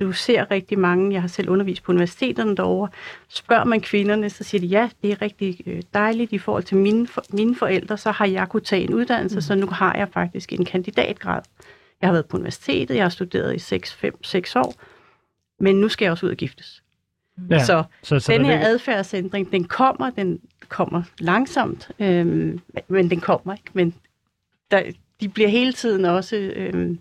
[0.00, 2.88] du ser rigtig mange, jeg har selv undervist på universiteterne derovre,
[3.28, 6.76] spørger man kvinderne, så siger de, ja, det er rigtig øh, dejligt i forhold til
[6.76, 9.40] mine, for, mine forældre, så har jeg kunne tage en uddannelse, mm.
[9.40, 11.42] så nu har jeg faktisk en kandidatgrad.
[12.00, 14.74] Jeg har været på universitetet, jeg har studeret i 6, 5, 6 år,
[15.60, 16.82] men nu skal jeg også ud og giftes.
[17.50, 18.66] Ja, så, så, så den her ikke...
[18.66, 23.70] adfærdsændring, den kommer, den kommer langsomt, øhm, men den kommer ikke.
[23.72, 23.94] Men
[24.70, 24.82] der,
[25.20, 26.98] de bliver hele tiden også øhm,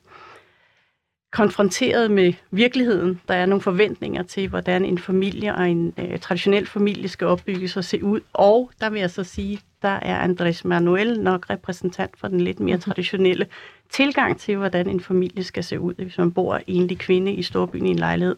[1.32, 3.22] konfronteret med virkeligheden.
[3.28, 7.78] Der er nogle forventninger til, hvordan en familie og en øh, traditionel familie skal opbygges
[7.78, 8.20] og se ud.
[8.34, 12.59] Og der vil jeg så sige, der er Andres Manuel nok repræsentant for den lidt
[12.59, 12.82] mere mhm.
[12.82, 13.47] traditionelle
[13.89, 17.86] tilgang til, hvordan en familie skal se ud, hvis man bor enlig kvinde i storbyen
[17.86, 18.36] i en lejlighed.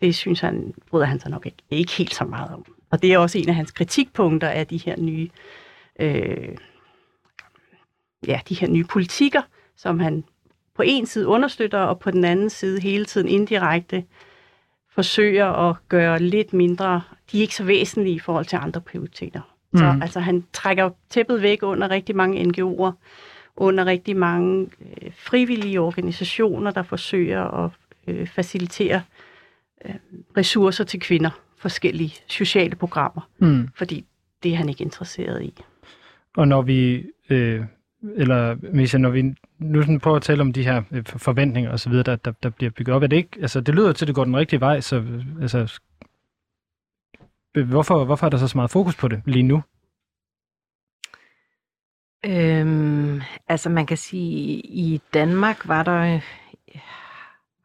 [0.00, 2.64] Det synes han, bryder han sig nok ikke, ikke helt så meget om.
[2.90, 5.28] Og det er også en af hans kritikpunkter af de her nye,
[6.00, 6.48] øh,
[8.26, 9.42] ja, de her nye politikker,
[9.76, 10.24] som han
[10.74, 14.04] på en side understøtter, og på den anden side hele tiden indirekte
[14.90, 17.02] forsøger at gøre lidt mindre,
[17.32, 19.40] de er ikke så væsentlige i forhold til andre prioriteter.
[19.72, 19.78] Mm.
[19.78, 22.92] Så altså, han trækker tæppet væk under rigtig mange NGO'er,
[23.56, 27.70] under rigtig mange øh, frivillige organisationer, der forsøger at
[28.06, 29.02] øh, facilitere
[29.84, 29.94] øh,
[30.36, 33.68] ressourcer til kvinder, forskellige sociale programmer, mm.
[33.74, 34.04] fordi
[34.42, 35.54] det er han ikke interesseret i.
[36.36, 37.64] Og når vi, øh,
[38.02, 39.22] eller Misha, når vi
[39.58, 42.70] nu sådan prøver at tale om de her øh, forventninger osv., der, der, der bliver
[42.70, 44.80] bygget op, er det ikke, altså det lyder til, at det går den rigtige vej,
[44.80, 45.04] så
[45.40, 45.80] altså,
[47.66, 49.62] hvorfor, hvorfor er der så så meget fokus på det lige nu?
[52.26, 56.20] Øhm, altså man kan sige, i Danmark var der,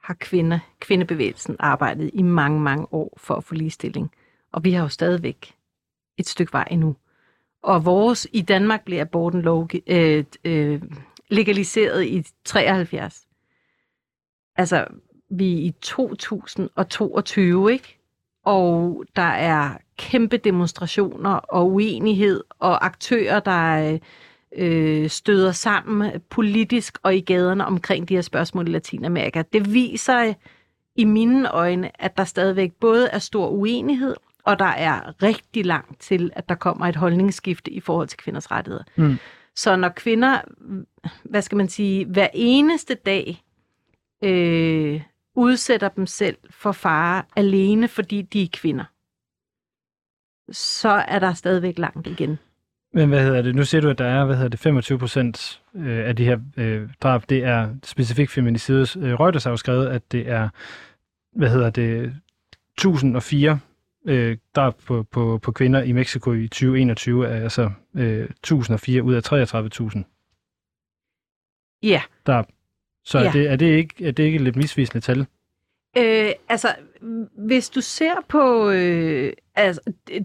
[0.04, 4.12] har kvinde, kvindebevægelsen arbejdet i mange, mange år for at få ligestilling.
[4.52, 5.54] Og vi har jo stadigvæk
[6.18, 6.96] et stykke vej endnu.
[7.64, 10.82] Og vores, i Danmark blev aborten lov, øh, øh,
[11.30, 13.28] legaliseret i 73.
[14.56, 14.86] Altså,
[15.30, 18.00] vi er i 2022, ikke?
[18.46, 24.00] Og der er kæmpe demonstrationer og uenighed og aktører, der
[24.56, 29.44] øh, støder sammen politisk og i gaderne omkring de her spørgsmål i Latinamerika.
[29.54, 30.34] Det viser
[30.96, 34.16] i mine øjne, at der stadigvæk både er stor uenighed,
[34.46, 38.52] og der er rigtig langt til, at der kommer et holdningsskifte i forhold til kvinders
[38.52, 38.84] rettigheder.
[38.96, 39.18] Mm.
[39.56, 40.42] Så når kvinder,
[41.24, 43.44] hvad skal man sige, hver eneste dag
[44.24, 45.02] øh,
[45.36, 48.84] udsætter dem selv for fare alene, fordi de er kvinder,
[50.52, 52.40] så er der stadigvæk langt igen.
[52.94, 53.56] Men hvad hedder det?
[53.56, 56.40] Nu ser du, at der er hvad hedder det, 25 procent øh, af de her
[56.58, 58.98] øh, drab, det er specifikt feminicidet.
[58.98, 60.50] Øh, Reuters har jo skrevet, at det er,
[61.36, 62.16] hvad hedder det,
[62.78, 63.60] 1004
[64.06, 69.14] øh, drab på, på, på kvinder i Mexico i 2021, er altså øh, 1004 ud
[69.14, 70.04] af 33.000.
[71.84, 72.02] Ja.
[72.28, 72.46] Drab.
[73.06, 73.28] Så ja.
[73.28, 75.26] er, det, er, det ikke, er det ikke et lidt misvisende tal?
[75.98, 76.76] Øh, altså,
[77.38, 78.70] hvis du ser på...
[78.70, 79.82] Øh, altså,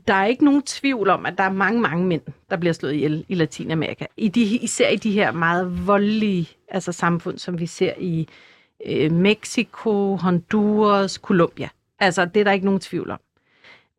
[0.09, 2.93] der er ikke nogen tvivl om, at der er mange, mange mænd, der bliver slået
[2.93, 4.07] ihjel i Latinamerika.
[4.17, 8.29] I de, især i de her meget voldelige altså, samfund, som vi ser i
[8.87, 11.69] øh, Mexico, Honduras, Colombia.
[11.99, 13.21] Altså, det er der ikke nogen tvivl om.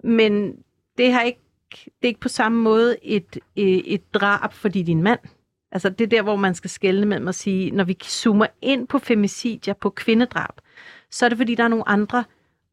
[0.03, 0.55] Men
[0.97, 1.39] det, har ikke,
[1.71, 5.19] det er ikke på samme måde et, et, et drab, fordi din mand.
[5.71, 8.87] Altså, det er der, hvor man skal skelne mellem at sige, når vi zoomer ind
[8.87, 10.61] på femicidier, på kvindedrab,
[11.11, 12.23] så er det fordi, der er nogle andre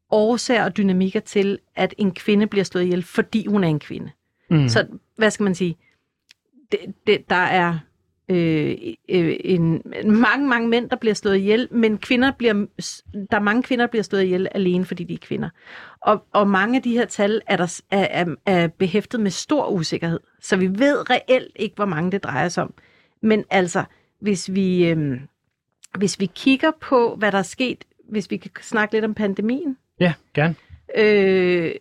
[0.09, 4.11] årsager og dynamikker til, at en kvinde bliver slået ihjel, fordi hun er en kvinde.
[4.49, 4.67] Mm.
[4.67, 5.77] Så hvad skal man sige?
[6.71, 7.79] Det, det, der er
[8.29, 8.77] øh,
[9.09, 12.53] øh, en, mange, mange mænd, der bliver slået ihjel, men kvinder bliver,
[13.31, 15.49] der er mange kvinder, der bliver slået ihjel alene, fordi de er kvinder.
[16.01, 19.67] Og, og mange af de her tal er, der, er, er, er behæftet med stor
[19.67, 22.73] usikkerhed, så vi ved reelt ikke, hvor mange det drejer sig om.
[23.21, 23.83] Men altså,
[24.19, 25.19] hvis vi, øh,
[25.97, 29.77] hvis vi kigger på, hvad der er sket hvis vi kan snakke lidt om pandemien.
[29.99, 30.55] Ja, gerne.
[30.97, 31.75] Øh,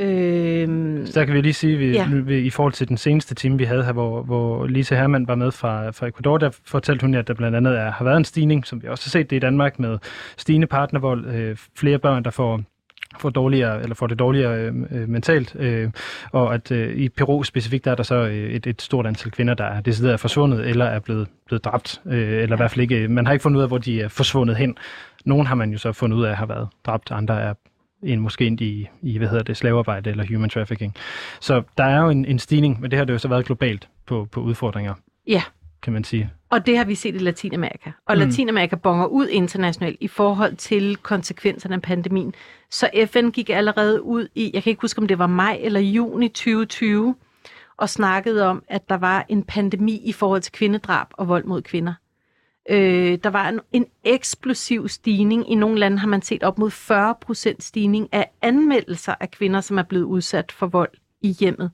[0.00, 2.08] øh, så kan vi lige sige, vi, ja.
[2.12, 5.34] vi, i forhold til den seneste time, vi havde her, hvor, hvor Lisa Hermann var
[5.34, 8.24] med fra, fra Ecuador, der fortalte hun, at der blandt andet er, har været en
[8.24, 9.98] stigning, som vi også har set det i Danmark, med
[10.36, 12.60] stigende partnervold, øh, flere børn, der får
[13.18, 15.90] får dårligere eller får det dårligere øh, øh, mentalt, øh,
[16.32, 19.30] og at øh, i Peru specifikt der er der så øh, et, et stort antal
[19.30, 22.54] kvinder, der er decideret er forsvundet eller er blevet, blevet dræbt, øh, eller ja.
[22.54, 24.76] i hvert fald ikke, man har ikke fundet ud af, hvor de er forsvundet hen.
[25.24, 27.54] Nogle har man jo så fundet ud af har været dræbt, andre er
[28.02, 30.94] en måske ind i, i, hvad hedder det, slavearbejde eller human trafficking.
[31.40, 33.88] Så der er jo en, en stigning, men det har det jo så været globalt
[34.06, 34.94] på, på udfordringer.
[35.26, 35.42] Ja.
[35.82, 36.30] Kan man sige.
[36.50, 37.90] Og det har vi set i Latinamerika.
[38.06, 38.20] Og mm.
[38.20, 42.34] Latinamerika bonger ud internationalt i forhold til konsekvenserne af pandemien.
[42.70, 45.80] Så FN gik allerede ud i, jeg kan ikke huske, om det var maj eller
[45.80, 47.14] juni 2020,
[47.76, 51.62] og snakkede om, at der var en pandemi i forhold til kvindedrab og vold mod
[51.62, 51.94] kvinder.
[52.70, 55.50] Øh, der var en, en eksplosiv stigning.
[55.50, 59.78] I nogle lande har man set op mod 40% stigning af anmeldelser af kvinder, som
[59.78, 60.90] er blevet udsat for vold
[61.20, 61.70] i hjemmet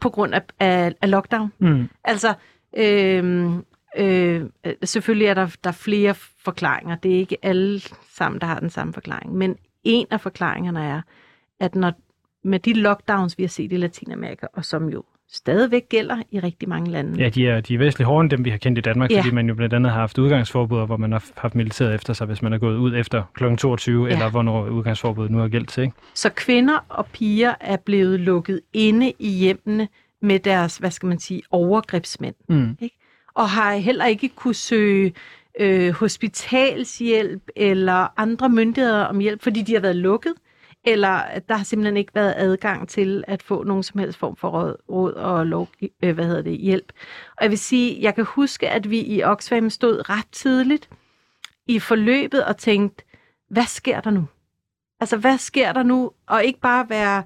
[0.00, 1.52] på grund af, af, af lockdown.
[1.58, 1.88] Mm.
[2.04, 2.34] Altså,
[2.76, 3.52] øh,
[3.98, 4.44] øh,
[4.84, 6.96] selvfølgelig er der, der er flere forklaringer.
[6.96, 9.34] Det er ikke alle sammen, der har den samme forklaring.
[9.34, 11.00] Men en af forklaringerne er,
[11.60, 11.92] at når
[12.44, 16.68] med de lockdowns, vi har set i Latinamerika, og som jo stadigvæk gælder i rigtig
[16.68, 17.22] mange lande.
[17.22, 19.20] Ja, de er, de er væsentligt hårdere end dem, vi har kendt i Danmark, ja.
[19.20, 22.26] fordi man jo blandt andet har haft udgangsforbud, hvor man har haft militæret efter sig,
[22.26, 23.56] hvis man er gået ud efter kl.
[23.56, 24.12] 22, ja.
[24.12, 25.82] eller hvornår udgangsforbuddet nu er gældt til.
[25.82, 25.94] Ikke?
[26.14, 29.88] Så kvinder og piger er blevet lukket inde i hjemmene
[30.22, 32.34] med deres, hvad skal man sige, overgrebsmænd.
[32.48, 32.76] Mm.
[32.80, 32.96] Ikke?
[33.34, 35.12] Og har heller ikke kunne søge
[35.60, 40.32] øh, hospitalshjælp eller andre myndigheder om hjælp, fordi de har været lukket
[40.86, 44.48] eller der har simpelthen ikke været adgang til at få nogen som helst form for
[44.48, 45.68] råd, råd og lov,
[46.02, 46.92] øh, hvad hedder det, hjælp.
[47.36, 50.88] Og jeg vil sige, jeg kan huske, at vi i Oxfam stod ret tidligt
[51.66, 53.04] i forløbet og tænkte,
[53.50, 54.26] hvad sker der nu?
[55.00, 56.10] Altså, hvad sker der nu?
[56.26, 57.22] Og ikke bare være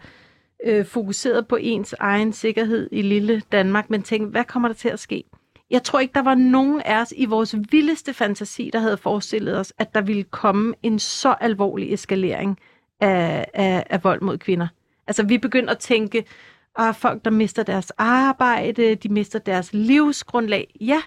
[0.66, 4.88] øh, fokuseret på ens egen sikkerhed i lille Danmark, men tænke, hvad kommer der til
[4.88, 5.24] at ske?
[5.70, 9.58] Jeg tror ikke, der var nogen af os i vores vildeste fantasi, der havde forestillet
[9.58, 12.58] os, at der ville komme en så alvorlig eskalering
[13.00, 14.68] af, af, af vold mod kvinder.
[15.06, 16.24] Altså vi begynder at tænke,
[16.78, 20.76] at folk, der mister deres arbejde, de mister deres livsgrundlag.
[20.80, 21.02] Ja,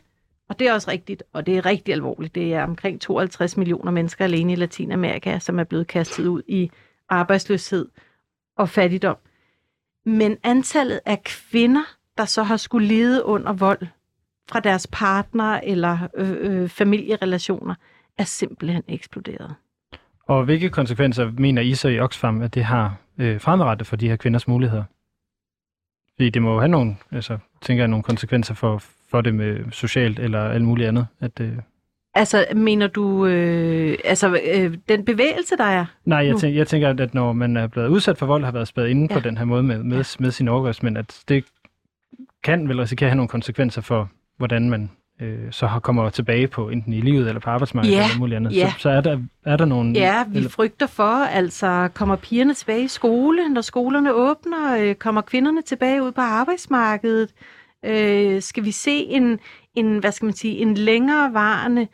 [0.50, 2.36] og det er også rigtigt, og det er rigtig alvorligt.
[2.36, 6.72] Det er omkring 52 millioner mennesker alene i Latinamerika, som er blevet kastet ud i
[7.10, 7.88] arbejdsløshed
[8.58, 9.18] og fattigdom.
[10.06, 11.84] Men antallet af kvinder,
[12.18, 13.88] der så har skulle lide under vold
[14.50, 17.76] fra deres partner eller øh, øh, familierelationer,
[18.18, 19.56] er simpelthen eksploderet.
[20.28, 24.10] Og hvilke konsekvenser mener I så i Oxfam, at det har øh, fremadrettet for de
[24.10, 24.84] her kvinders muligheder?
[26.16, 30.20] Fordi det må have nogle, altså, tænker jeg, nogle konsekvenser for, for det med socialt
[30.20, 31.08] eller alt muligt andet.
[31.20, 31.54] At, øh...
[32.16, 36.90] Altså, mener du øh, altså, øh, den bevægelse, der er Nej, jeg, tænker, jeg tænker,
[36.90, 39.20] at når man er blevet udsat for vold, har været spadet inde ja.
[39.20, 41.46] på den her måde med, med, med sin overgrebsmænd, at det
[42.44, 44.90] kan vel risikere at have nogle konsekvenser for, hvordan man
[45.22, 48.36] øh, så har kommer tilbage på enten i livet eller på arbejdsmarkedet ja, eller muligt
[48.38, 48.56] andet.
[48.56, 48.72] Ja.
[48.72, 49.92] Så, så er, der, er der nogle...
[49.92, 50.50] Ja, vi eller...
[50.50, 56.04] frygter for, altså kommer pigerne tilbage i skole, når skolerne åbner, øh, kommer kvinderne tilbage
[56.04, 57.30] ud på arbejdsmarkedet,
[57.86, 59.40] øh, skal vi se en,
[59.76, 61.88] en, hvad skal man sige, en længerevarende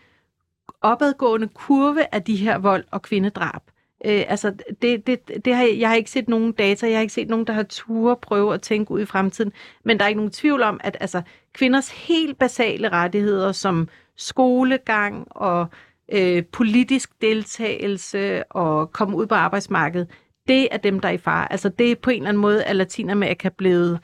[0.82, 3.62] opadgående kurve af de her vold- og kvindedrab.
[4.06, 7.14] Øh, altså, det, det, det har, jeg har ikke set nogen data, jeg har ikke
[7.14, 9.52] set nogen, der har ture prøve at tænke ud i fremtiden,
[9.86, 11.22] men der er ikke nogen tvivl om, at altså,
[11.54, 13.88] kvinders helt basale rettigheder som
[14.18, 15.68] skolegang og
[16.12, 20.08] øh, politisk deltagelse og komme ud på arbejdsmarkedet,
[20.48, 21.52] det er dem, der er i fare.
[21.52, 24.00] Altså det er på en eller anden måde, at Latinamerika blevet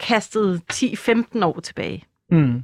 [0.00, 2.04] kastet 10-15 år tilbage.
[2.30, 2.62] Mm.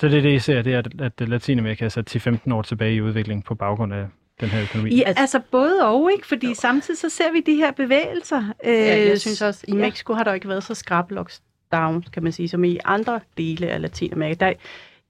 [0.00, 2.94] Så det er det, I ser, det er, at Latinamerika er sat 10-15 år tilbage
[2.94, 4.06] i udvikling på baggrund af
[4.40, 4.96] den her økonomi?
[4.96, 6.26] Ja, altså både og, ikke?
[6.26, 6.54] Fordi jo.
[6.54, 8.54] samtidig så ser vi de her bevægelser.
[8.64, 12.22] Ja, jeg øh, synes også, i Mexico har der ikke været så skrab lockdown, kan
[12.22, 14.44] man sige, som i andre dele af Latinamerika.
[14.44, 14.52] Der,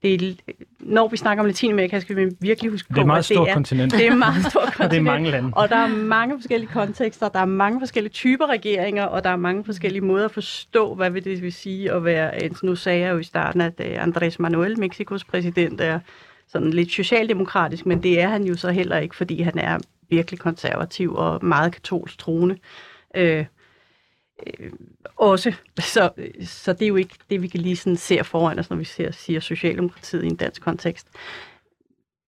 [0.03, 0.35] det er,
[0.81, 3.49] når vi snakker om Latinamerika, skal vi virkelig huske på, det er et meget stort
[3.55, 3.93] kontinent.
[3.93, 4.81] Det er et meget stort kontinent.
[4.85, 5.51] og det er mange lande.
[5.53, 9.37] Og der er mange forskellige kontekster, der er mange forskellige typer regeringer, og der er
[9.37, 13.19] mange forskellige måder at forstå, hvad det vil sige at være, nu sagde jeg jo
[13.19, 16.01] i starten, at øh, Andrés Manuel, Mexikos præsident, er
[16.49, 19.79] sådan lidt socialdemokratisk, men det er han jo så heller ikke, fordi han er
[20.09, 22.59] virkelig konservativ og meget katolsk troende.
[23.15, 23.45] Øh,
[24.47, 24.73] øh,
[25.17, 25.53] også.
[25.79, 26.11] Så,
[26.45, 28.85] så det er jo ikke det, vi kan lige sådan se foran os, når vi
[28.85, 31.07] ser, siger Socialdemokratiet i en dansk kontekst.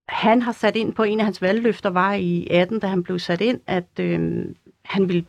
[0.07, 3.19] Han har sat ind på, en af hans valgløfter var i 18, da han blev
[3.19, 4.45] sat ind, at øh,
[4.85, 5.25] han ville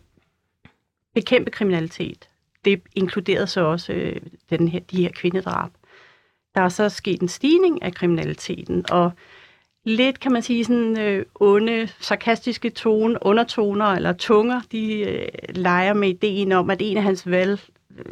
[1.14, 2.28] bekæmpe kriminalitet.
[2.64, 4.20] Det inkluderede så også øh,
[4.50, 5.70] den her, de her kvindedrab.
[6.54, 9.12] Der er så sket en stigning af kriminaliteten, og
[9.84, 15.94] lidt, kan man sige, sådan øh, onde, sarkastiske tone, undertoner eller tunger, de øh, leger
[15.94, 17.60] med ideen om, at en af hans valg
[17.98, 18.04] øh,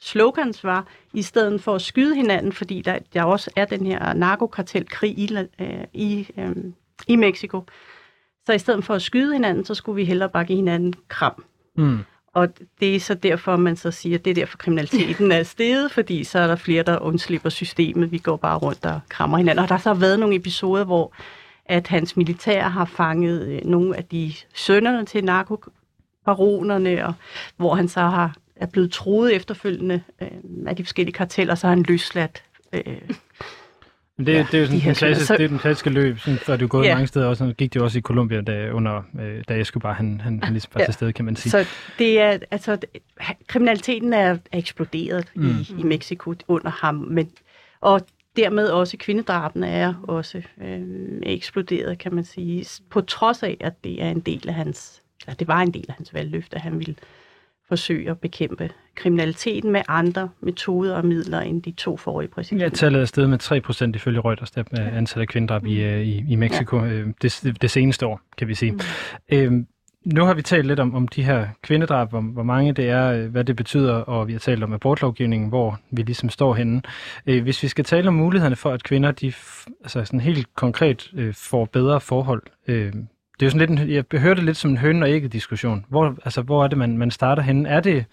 [0.00, 4.14] slogans var, i stedet for at skyde hinanden, fordi der, der også er den her
[4.14, 6.56] narkokartelkrig i, øh, i, øh,
[7.08, 7.64] i Mexico,
[8.46, 11.44] Så i stedet for at skyde hinanden, så skulle vi hellere bare give hinanden kram.
[11.76, 11.98] Mm.
[12.34, 12.48] Og
[12.80, 16.24] det er så derfor, man så siger, at det er derfor kriminaliteten er steget, fordi
[16.24, 18.12] så er der flere, der undslipper systemet.
[18.12, 19.62] Vi går bare rundt og krammer hinanden.
[19.62, 21.12] Og der har så været nogle episoder, hvor
[21.64, 27.14] at hans militær har fanget øh, nogle af de sønnerne til narkobaronerne, og
[27.56, 30.28] hvor han så har er blevet troet efterfølgende øh,
[30.66, 33.00] af de forskellige karteller, så har han løsladt øh,
[34.20, 35.90] men det, ja, det er jo sådan de den, klassiske, så- det er den klassiske
[35.90, 36.94] løb, sådan, før du er gået Ja.
[36.94, 39.92] mange steder, og sådan gik det jo også i Colombia, da, under, øh, da Escobar,
[39.92, 40.84] han, han, han ligesom var Ja.
[40.86, 41.50] til stede, kan man sige.
[41.50, 41.66] Så
[41.98, 42.90] det er, altså, det-
[43.46, 45.48] kriminaliteten er, er eksploderet Mm.
[45.48, 47.30] i, i Mexico under ham, men,
[47.80, 48.00] og
[48.36, 50.80] dermed også kvindedrabene er også øh,
[51.22, 55.32] eksploderet, kan man sige, på trods af, at det er en del af hans, ja,
[55.38, 56.94] det var en del af hans valgløfte, at han ville
[57.70, 62.68] forsøge at bekæmpe kriminaliteten med andre metoder og midler end de to forrige Ja, præsidenter.
[62.68, 63.42] tallet er steget med
[63.92, 67.02] 3% ifølge Reuters, der er antallet af kvindedrab i, øh, i, i Mexico ja.
[67.22, 68.72] det, det seneste år, kan vi sige.
[68.72, 68.80] Mm.
[69.32, 69.66] Øhm,
[70.04, 73.12] nu har vi talt lidt om, om de her kvindedrab, om hvor mange det er,
[73.12, 76.82] øh, hvad det betyder, og vi har talt om abortlovgivningen, hvor vi ligesom står henne.
[77.26, 79.32] Øh, hvis vi skal tale om mulighederne for, at kvinder de
[79.82, 82.92] altså sådan helt konkret øh, får bedre forhold, øh,
[83.40, 85.28] det er jo sådan lidt, en, jeg hørte det lidt som en høn og ikke
[85.28, 85.84] diskussion.
[85.88, 87.68] Hvor, altså, hvor er det, man, man starter henne?
[87.68, 88.04] Er det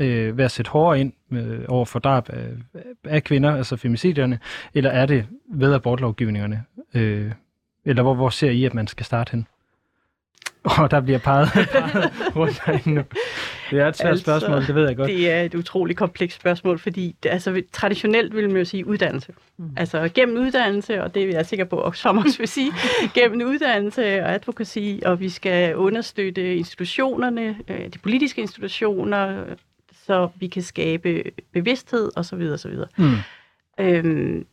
[0.00, 2.48] øh, ved at sætte hårdere ind øh, over for drab af,
[3.04, 4.38] af kvinder, altså femicidierne,
[4.74, 6.64] eller er det ved abortlovgivningerne?
[6.94, 7.32] Øh,
[7.84, 9.46] eller hvor, hvor ser I, at man skal starte hen?
[10.78, 13.02] Og der bliver peget, peget rundt herinde nu.
[13.70, 15.08] Det er et svært Altså, spørgsmål, det ved jeg godt.
[15.08, 19.32] Det er et utroligt komplekst spørgsmål, fordi det, altså, traditionelt vil man jo sige uddannelse.
[19.58, 19.70] Mm.
[19.76, 22.72] Altså gennem uddannelse, og det er jeg sikker på, at som også vil sige,
[23.14, 29.44] gennem uddannelse og advokacy, og vi skal understøtte institutionerne, øh, de politiske institutioner,
[30.06, 32.40] så vi kan skabe bevidsthed osv.
[32.40, 32.72] osv.
[32.96, 33.14] Mm.
[33.80, 34.46] Øhm,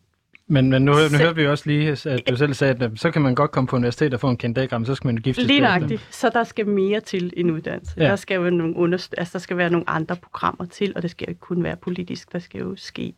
[0.47, 3.11] Men, men nu, nu Så- hører vi også lige, at du selv sagde, at så
[3.11, 5.21] kan man godt komme på universitet og få en kandidatgrad, men så skal man jo
[5.21, 5.45] giftes.
[5.47, 5.77] Lige bagefter.
[5.79, 6.07] nøjagtigt.
[6.15, 7.93] Så der skal mere til en uddannelse.
[7.97, 8.03] Ja.
[8.03, 11.11] Der, skal jo nogle underst- altså, der skal være nogle andre programmer til, og det
[11.11, 12.31] skal jo ikke kun være politisk.
[12.33, 13.13] Der skal jo ske.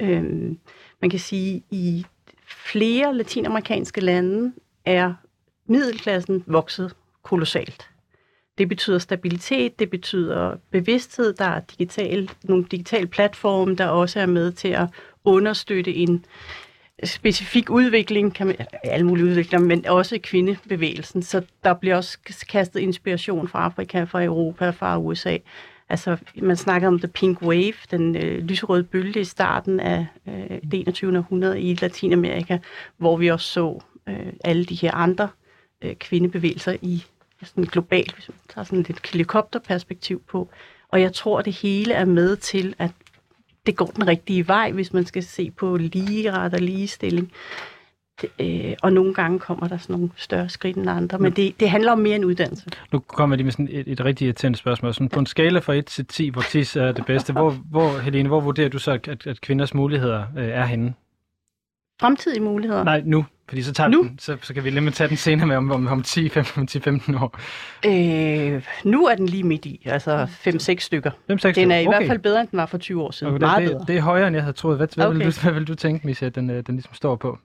[0.00, 0.58] Øhm,
[1.00, 2.04] man kan sige, i
[2.46, 4.52] flere latinamerikanske lande
[4.84, 5.14] er
[5.68, 7.86] middelklassen vokset kolossalt.
[8.58, 14.26] Det betyder stabilitet, det betyder bevidsthed, der er digital, nogle digitale platforme, der også er
[14.26, 14.88] med til at
[15.24, 16.24] understøtte en
[17.04, 21.22] specifik udvikling, kan man, alle mulige udviklinger, men også kvindebevægelsen.
[21.22, 22.18] Så der bliver også
[22.48, 25.36] kastet inspiration fra Afrika, fra Europa, fra USA.
[25.88, 30.58] Altså, man snakker om The Pink Wave, den øh, lyserøde bølge i starten af øh,
[30.70, 31.18] det 21.
[31.18, 32.58] århundrede i Latinamerika,
[32.96, 35.28] hvor vi også så øh, alle de her andre
[35.82, 37.04] øh, kvindebevægelser i
[37.42, 40.48] sådan globalt, hvis man tager sådan lidt helikopterperspektiv på.
[40.88, 42.90] Og jeg tror, det hele er med til, at
[43.66, 47.32] det går den rigtige vej, hvis man skal se på ligeret og ligestilling.
[48.20, 51.60] Det, øh, og nogle gange kommer der sådan nogle større skridt end andre, men det,
[51.60, 52.70] det handler om mere end uddannelse.
[52.92, 54.94] Nu kommer de med sådan et, et rigtig irriterende spørgsmål.
[54.94, 57.98] Sådan på en skala fra 1 til 10, hvor 10 er det bedste, hvor, hvor,
[57.98, 60.94] Helene, hvor vurderer du så, at, at kvinders muligheder øh, er henne?
[62.00, 62.84] Fremtidige muligheder.
[62.84, 63.24] Nej, nu.
[63.50, 64.02] Fordi så tager Nu?
[64.02, 66.28] vi den, så, så kan vi lige tage den senere med om, om, om 10,
[66.28, 67.38] 15, 10, 15 år.
[67.86, 71.10] Øh, nu er den lige midt i, altså 5-6 stykker.
[71.26, 71.96] 5, 6, Den er i okay.
[71.98, 73.34] hvert fald bedre, end den var for 20 år siden.
[73.34, 73.84] Okay, Meget det, bedre.
[73.86, 74.76] det, er højere, end jeg havde troet.
[74.76, 75.16] Hvad, hvad, okay.
[75.18, 77.38] vil, du, hvad vil du tænke, Misa, at den, øh, den ligesom står på?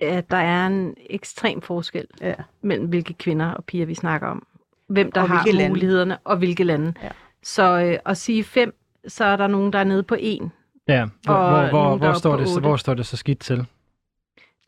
[0.00, 2.34] at der er en ekstrem forskel Ja.
[2.62, 4.46] mellem hvilke kvinder og piger vi snakker om.
[4.88, 5.68] Hvem der Og har lande.
[5.68, 6.92] mulighederne og hvilke lande.
[7.02, 7.08] Ja.
[7.42, 8.74] Så øh, at sige fem,
[9.08, 10.52] så er der nogen, der er nede på en.
[10.88, 13.38] Ja, hvor, Og hvor, hvor, nogen, hvor, står det, så, hvor står det så skidt
[13.38, 13.66] til?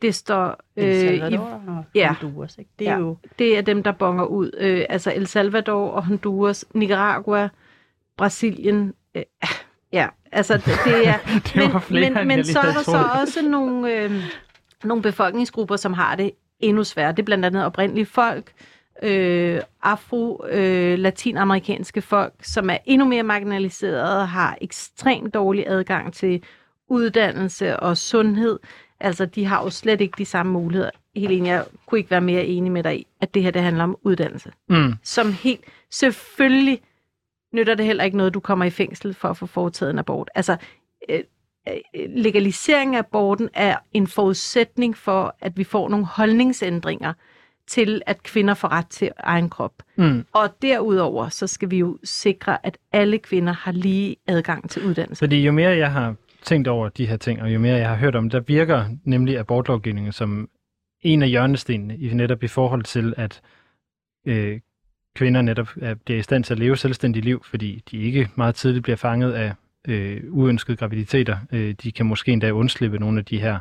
[0.01, 2.13] Det står El øh, i, Salvador og ja.
[2.21, 2.57] Honduras.
[2.57, 2.71] Ikke?
[2.79, 2.97] Det er Ja.
[2.99, 4.51] jo det er dem, der bonger ud.
[4.57, 7.49] Øh, altså El Salvador og Honduras, Nicaragua,
[8.17, 8.93] Brasilien.
[9.15, 9.23] Øh,
[9.93, 11.17] ja, altså det, det er...
[11.53, 14.11] Det var flere, men, men lige så er der så også nogle, øh,
[14.83, 17.11] nogle befolkningsgrupper, som har det endnu sværere.
[17.11, 18.51] Det er blandt andet oprindelige folk,
[19.03, 26.43] øh, afro, øh, latinamerikanske folk, som er endnu mere marginaliserede, har ekstremt dårlig adgang til
[26.89, 28.59] uddannelse og sundhed.
[28.99, 30.89] Altså, de har jo slet ikke de samme muligheder.
[31.15, 33.83] Helene, jeg kunne ikke være mere enig med dig i, at det her det handler
[33.83, 34.51] om uddannelse.
[34.69, 34.93] Mm.
[35.03, 35.61] Som helt...
[35.91, 36.81] Selvfølgelig
[37.53, 40.29] nytter det heller ikke noget, du kommer i fængsel for at få foretaget en abort.
[40.35, 40.57] Altså,
[41.09, 41.19] øh,
[41.69, 41.75] øh,
[42.09, 47.13] legalisering af aborten er en forudsætning for, at vi får nogle holdningsændringer
[47.67, 49.73] til, at kvinder får ret til egen krop.
[49.95, 50.25] Mm.
[50.33, 55.19] Og derudover, så skal vi jo sikre, at alle kvinder har lige adgang til uddannelse.
[55.19, 56.15] Fordi jo mere jeg har
[56.47, 59.39] tænkt over de her ting, og jo mere jeg har hørt om, der virker nemlig
[59.39, 60.49] abortlovgivningen som
[61.01, 63.41] en af hjørnestenene, i netop i forhold til, at
[64.25, 64.59] øh,
[65.15, 68.55] kvinder netop er, bliver i stand til at leve selvstændigt liv, fordi de ikke meget
[68.55, 69.53] tidligt bliver fanget af
[69.87, 71.37] øh, uønskede graviditeter.
[71.51, 73.59] Øh, de kan måske endda undslippe nogle af de her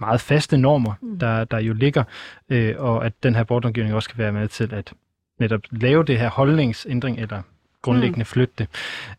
[0.00, 1.18] meget faste normer, mm.
[1.18, 2.04] der, der jo ligger,
[2.48, 4.92] øh, og at den her abortlovgivning også kan være med til at
[5.38, 7.42] netop lave det her holdningsændring, eller
[7.82, 8.26] grundlæggende mm.
[8.26, 8.68] flytte det.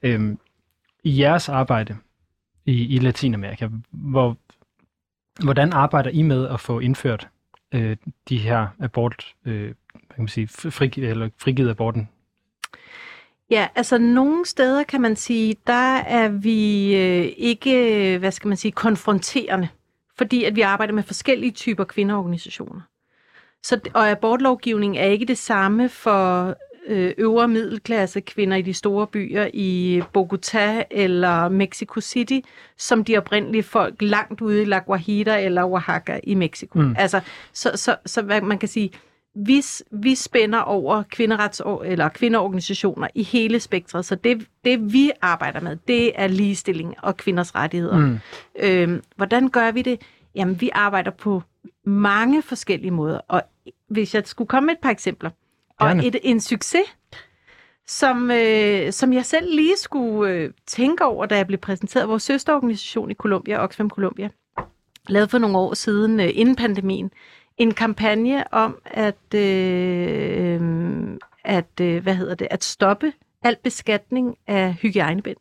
[0.03, 0.39] Øhm,
[1.03, 1.97] I jeres arbejde
[2.65, 4.37] i, i Latinamerika, hvor,
[5.43, 7.27] hvordan arbejder I med at få indført
[7.73, 7.97] øh,
[8.29, 12.09] de her abort, øh, hvad kan man sige, fri, eller frigivet aborten
[13.49, 18.57] Ja, altså nogle steder kan man sige, der er vi øh, ikke, hvad skal man
[18.57, 19.67] sige, konfronterende,
[20.17, 22.81] fordi at vi arbejder med forskellige typer kvindeorganisationer.
[23.63, 26.55] Så, og abortlovgivning er ikke det samme for
[26.87, 32.39] øvre middelklasse kvinder i de store byer i Bogota eller Mexico City,
[32.77, 36.79] som de oprindelige folk langt ude i La Guajira eller Oaxaca i Mexico.
[36.79, 36.95] Mm.
[36.97, 37.21] Altså,
[37.53, 38.91] så, så, så hvad man kan sige,
[39.35, 45.59] vi, vi spænder over kvinderets eller kvindeorganisationer i hele spektret, så det, det vi arbejder
[45.59, 47.97] med, det er ligestilling og kvinders rettigheder.
[47.97, 48.19] Mm.
[48.59, 50.01] Øhm, hvordan gør vi det?
[50.35, 51.43] Jamen, vi arbejder på
[51.85, 53.41] mange forskellige måder, og
[53.89, 55.29] hvis jeg skulle komme med et par eksempler,
[55.81, 56.01] Gerne.
[56.01, 56.85] og et, en succes,
[57.87, 62.09] som, øh, som jeg selv lige skulle øh, tænke over, da jeg blev præsenteret.
[62.09, 64.29] Vores søsterorganisation i Colombia, Oxfam Colombia,
[65.09, 67.11] lavede for nogle år siden, øh, inden pandemien,
[67.57, 70.61] en kampagne om at, øh,
[71.43, 73.13] at øh, hvad hedder det, at stoppe
[73.43, 75.37] al beskatning af hygiejnebind.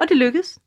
[0.00, 0.58] Og det lykkedes.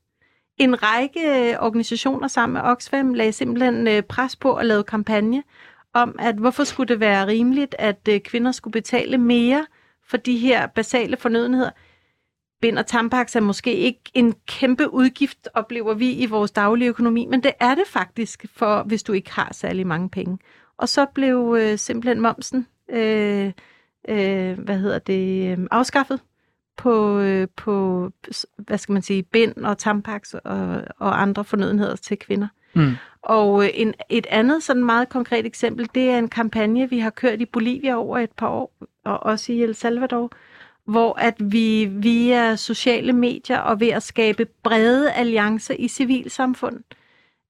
[0.57, 5.43] En række organisationer sammen med Oxfam lagde simpelthen øh, pres på at lave kampagne
[5.95, 9.65] om, at hvorfor skulle det være rimeligt, at øh, kvinder skulle betale mere
[10.07, 11.69] for de her basale fornødenheder.
[12.61, 17.25] Bind og tampaks er måske ikke en kæmpe udgift, oplever vi i vores daglige økonomi,
[17.25, 20.37] men det er det faktisk, for hvis du ikke har særlig mange penge.
[20.77, 23.51] Og så blev øh, simpelthen momsen, øh,
[24.09, 26.19] øh, hvad hedder det, øh, afskaffet
[26.77, 28.09] på, øh, på,
[28.57, 32.47] hvad skal man sige, bind og tampaks og, og andre fornødenheder til kvinder.
[32.75, 32.95] Mm.
[33.21, 37.09] Og øh, en, et andet sådan meget konkret eksempel, det er en kampagne, vi har
[37.09, 38.73] kørt i Bolivia over et par år,
[39.05, 40.31] og også i El Salvador,
[40.85, 46.83] hvor at vi via sociale medier og ved at skabe brede alliancer i civilsamfundet,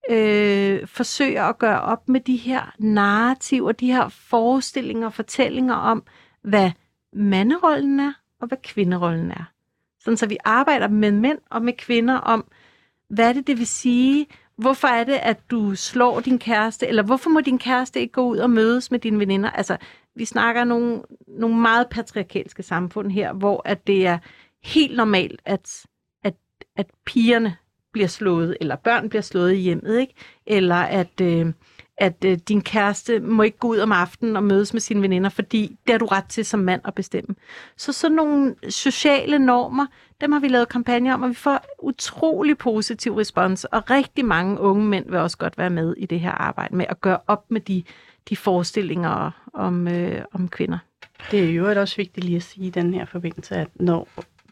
[0.09, 6.03] øh, forsøger at gøre op med de her narrativer, de her forestillinger og fortællinger om,
[6.41, 6.71] hvad
[7.13, 9.43] manderollen er, og hvad kvinderollen er.
[9.99, 12.45] Sådan så vi arbejder med mænd og med kvinder om,
[13.09, 14.28] hvad det, det vil sige,
[14.58, 18.28] hvorfor er det, at du slår din kæreste, eller hvorfor må din kæreste ikke gå
[18.28, 19.49] ud og mødes med dine veninder?
[19.49, 19.78] Altså,
[20.16, 24.18] vi snakker nogle, nogle meget patriarkalske samfund her, hvor at det er
[24.64, 25.86] helt normalt, at,
[26.24, 26.36] at,
[26.76, 27.56] at pigerne
[27.93, 30.14] bliver slået, eller børn bliver slået i hjemmet, ikke?
[30.45, 31.53] Eller at, øh,
[31.97, 35.29] at øh, din kæreste må ikke gå ud om aftenen og mødes med sine veninder,
[35.29, 37.35] fordi det har du ret til som mand at bestemme.
[37.77, 39.85] Så sådan nogle sociale normer,
[40.21, 44.59] dem har vi lavet kampagne om, og vi får utrolig positiv respons, og rigtig mange
[44.59, 47.51] unge mænd vil også godt være med i det her arbejde med at gøre op
[47.51, 47.83] med de,
[48.29, 50.77] de forestillinger om, øh, om kvinder.
[51.31, 54.07] Det er jo også vigtigt lige at sige i den her forbindelse, at når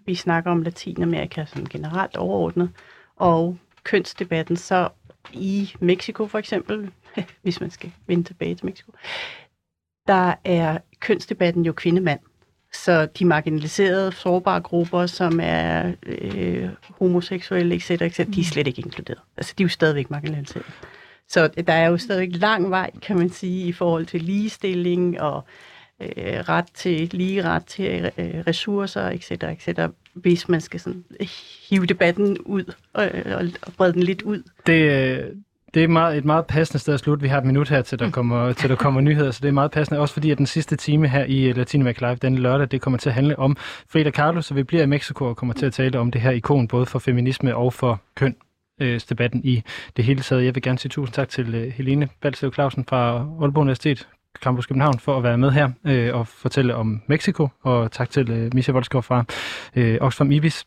[0.06, 2.70] vi snakker om Latinamerika som generelt overordnet,
[3.16, 4.90] og kønsdebatten, så
[5.34, 6.92] i Mexico for eksempel,
[7.44, 8.92] hvis man skal vende tilbage til Mexico,
[10.08, 12.20] der er kønsdebatten jo kvindemand.
[12.74, 18.44] Så de marginaliserede, sårbare grupper, som er øh, homoseksuelle, etc., etc., de er mm.
[18.44, 19.20] slet ikke inkluderet.
[19.38, 20.66] Altså, de er jo stadigvæk marginaliseret.
[21.28, 25.44] Så der er jo stadigvæk lang vej, kan man sige, i forhold til ligestilling og
[26.02, 29.80] øh, ret til lige ret til øh, ressourcer, etc., etc.,
[30.14, 31.04] hvis man skal sådan
[31.70, 34.44] hive debatten ud og, og, og brede den lidt ud.
[34.66, 35.30] Det, øh,
[35.74, 37.22] det er meget, et meget passende sted at slutte.
[37.22, 39.54] Vi har et minut her, til der kommer, til der kommer nyheder, så det er
[39.54, 40.00] meget passende.
[40.00, 43.10] Også fordi, at den sidste time her i Latinamerika Live denne lørdag, det kommer til
[43.10, 43.58] at handle om
[43.90, 46.32] Frida Kahlo, så vi bliver i Mexico og kommer til at tale om det her
[46.32, 48.36] ikon, både for feminisme og for køn
[48.82, 49.64] øh, debatten i
[49.98, 50.46] det hele taget.
[50.46, 53.12] Jeg vil gerne sige tusind tak til øh, Helene Balslev Clausen fra
[53.42, 54.08] Aalborg Universitet,
[54.44, 58.32] Campus København, for at være med her øh, og fortælle om Mexico, og tak til
[58.32, 59.24] øh, Misha Voldskov fra
[59.76, 60.66] øh, Oxfam Ibis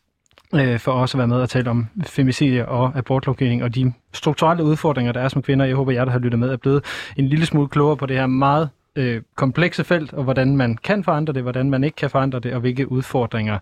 [0.55, 4.63] øh, for også at være med og tale om femicide og abortlovgivning og de strukturelle
[4.63, 5.65] udfordringer, der er som kvinder.
[5.65, 6.85] Jeg håber, jer, der har lyttet med, er blevet
[7.17, 11.03] en lille smule klogere på det her meget øh, komplekse felt, og hvordan man kan
[11.03, 13.59] forandre det, hvordan man ikke kan forandre det, og hvilke udfordringer,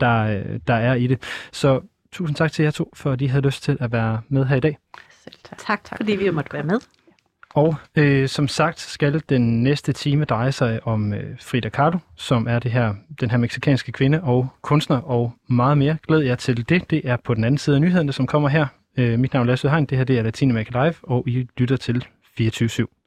[0.00, 1.22] der, øh, der er i det.
[1.52, 1.80] Så
[2.12, 4.56] tusind tak til jer to, for at I havde lyst til at være med her
[4.56, 4.78] i dag.
[5.24, 5.58] Selv tak.
[5.58, 6.80] tak, tak fordi vi måtte være med.
[7.54, 12.46] Og øh, som sagt skal den næste time dreje sig om øh, Frida Kahlo, som
[12.46, 15.96] er det her, den her meksikanske kvinde og kunstner og meget mere.
[16.06, 16.90] Glæd jer til det.
[16.90, 18.66] Det er på den anden side af nyhederne, som kommer her.
[18.98, 19.86] Øh, mit navn er Lasse Hein.
[19.86, 23.03] Det her det er Latinamerika Live, og I lytter til 24 /7.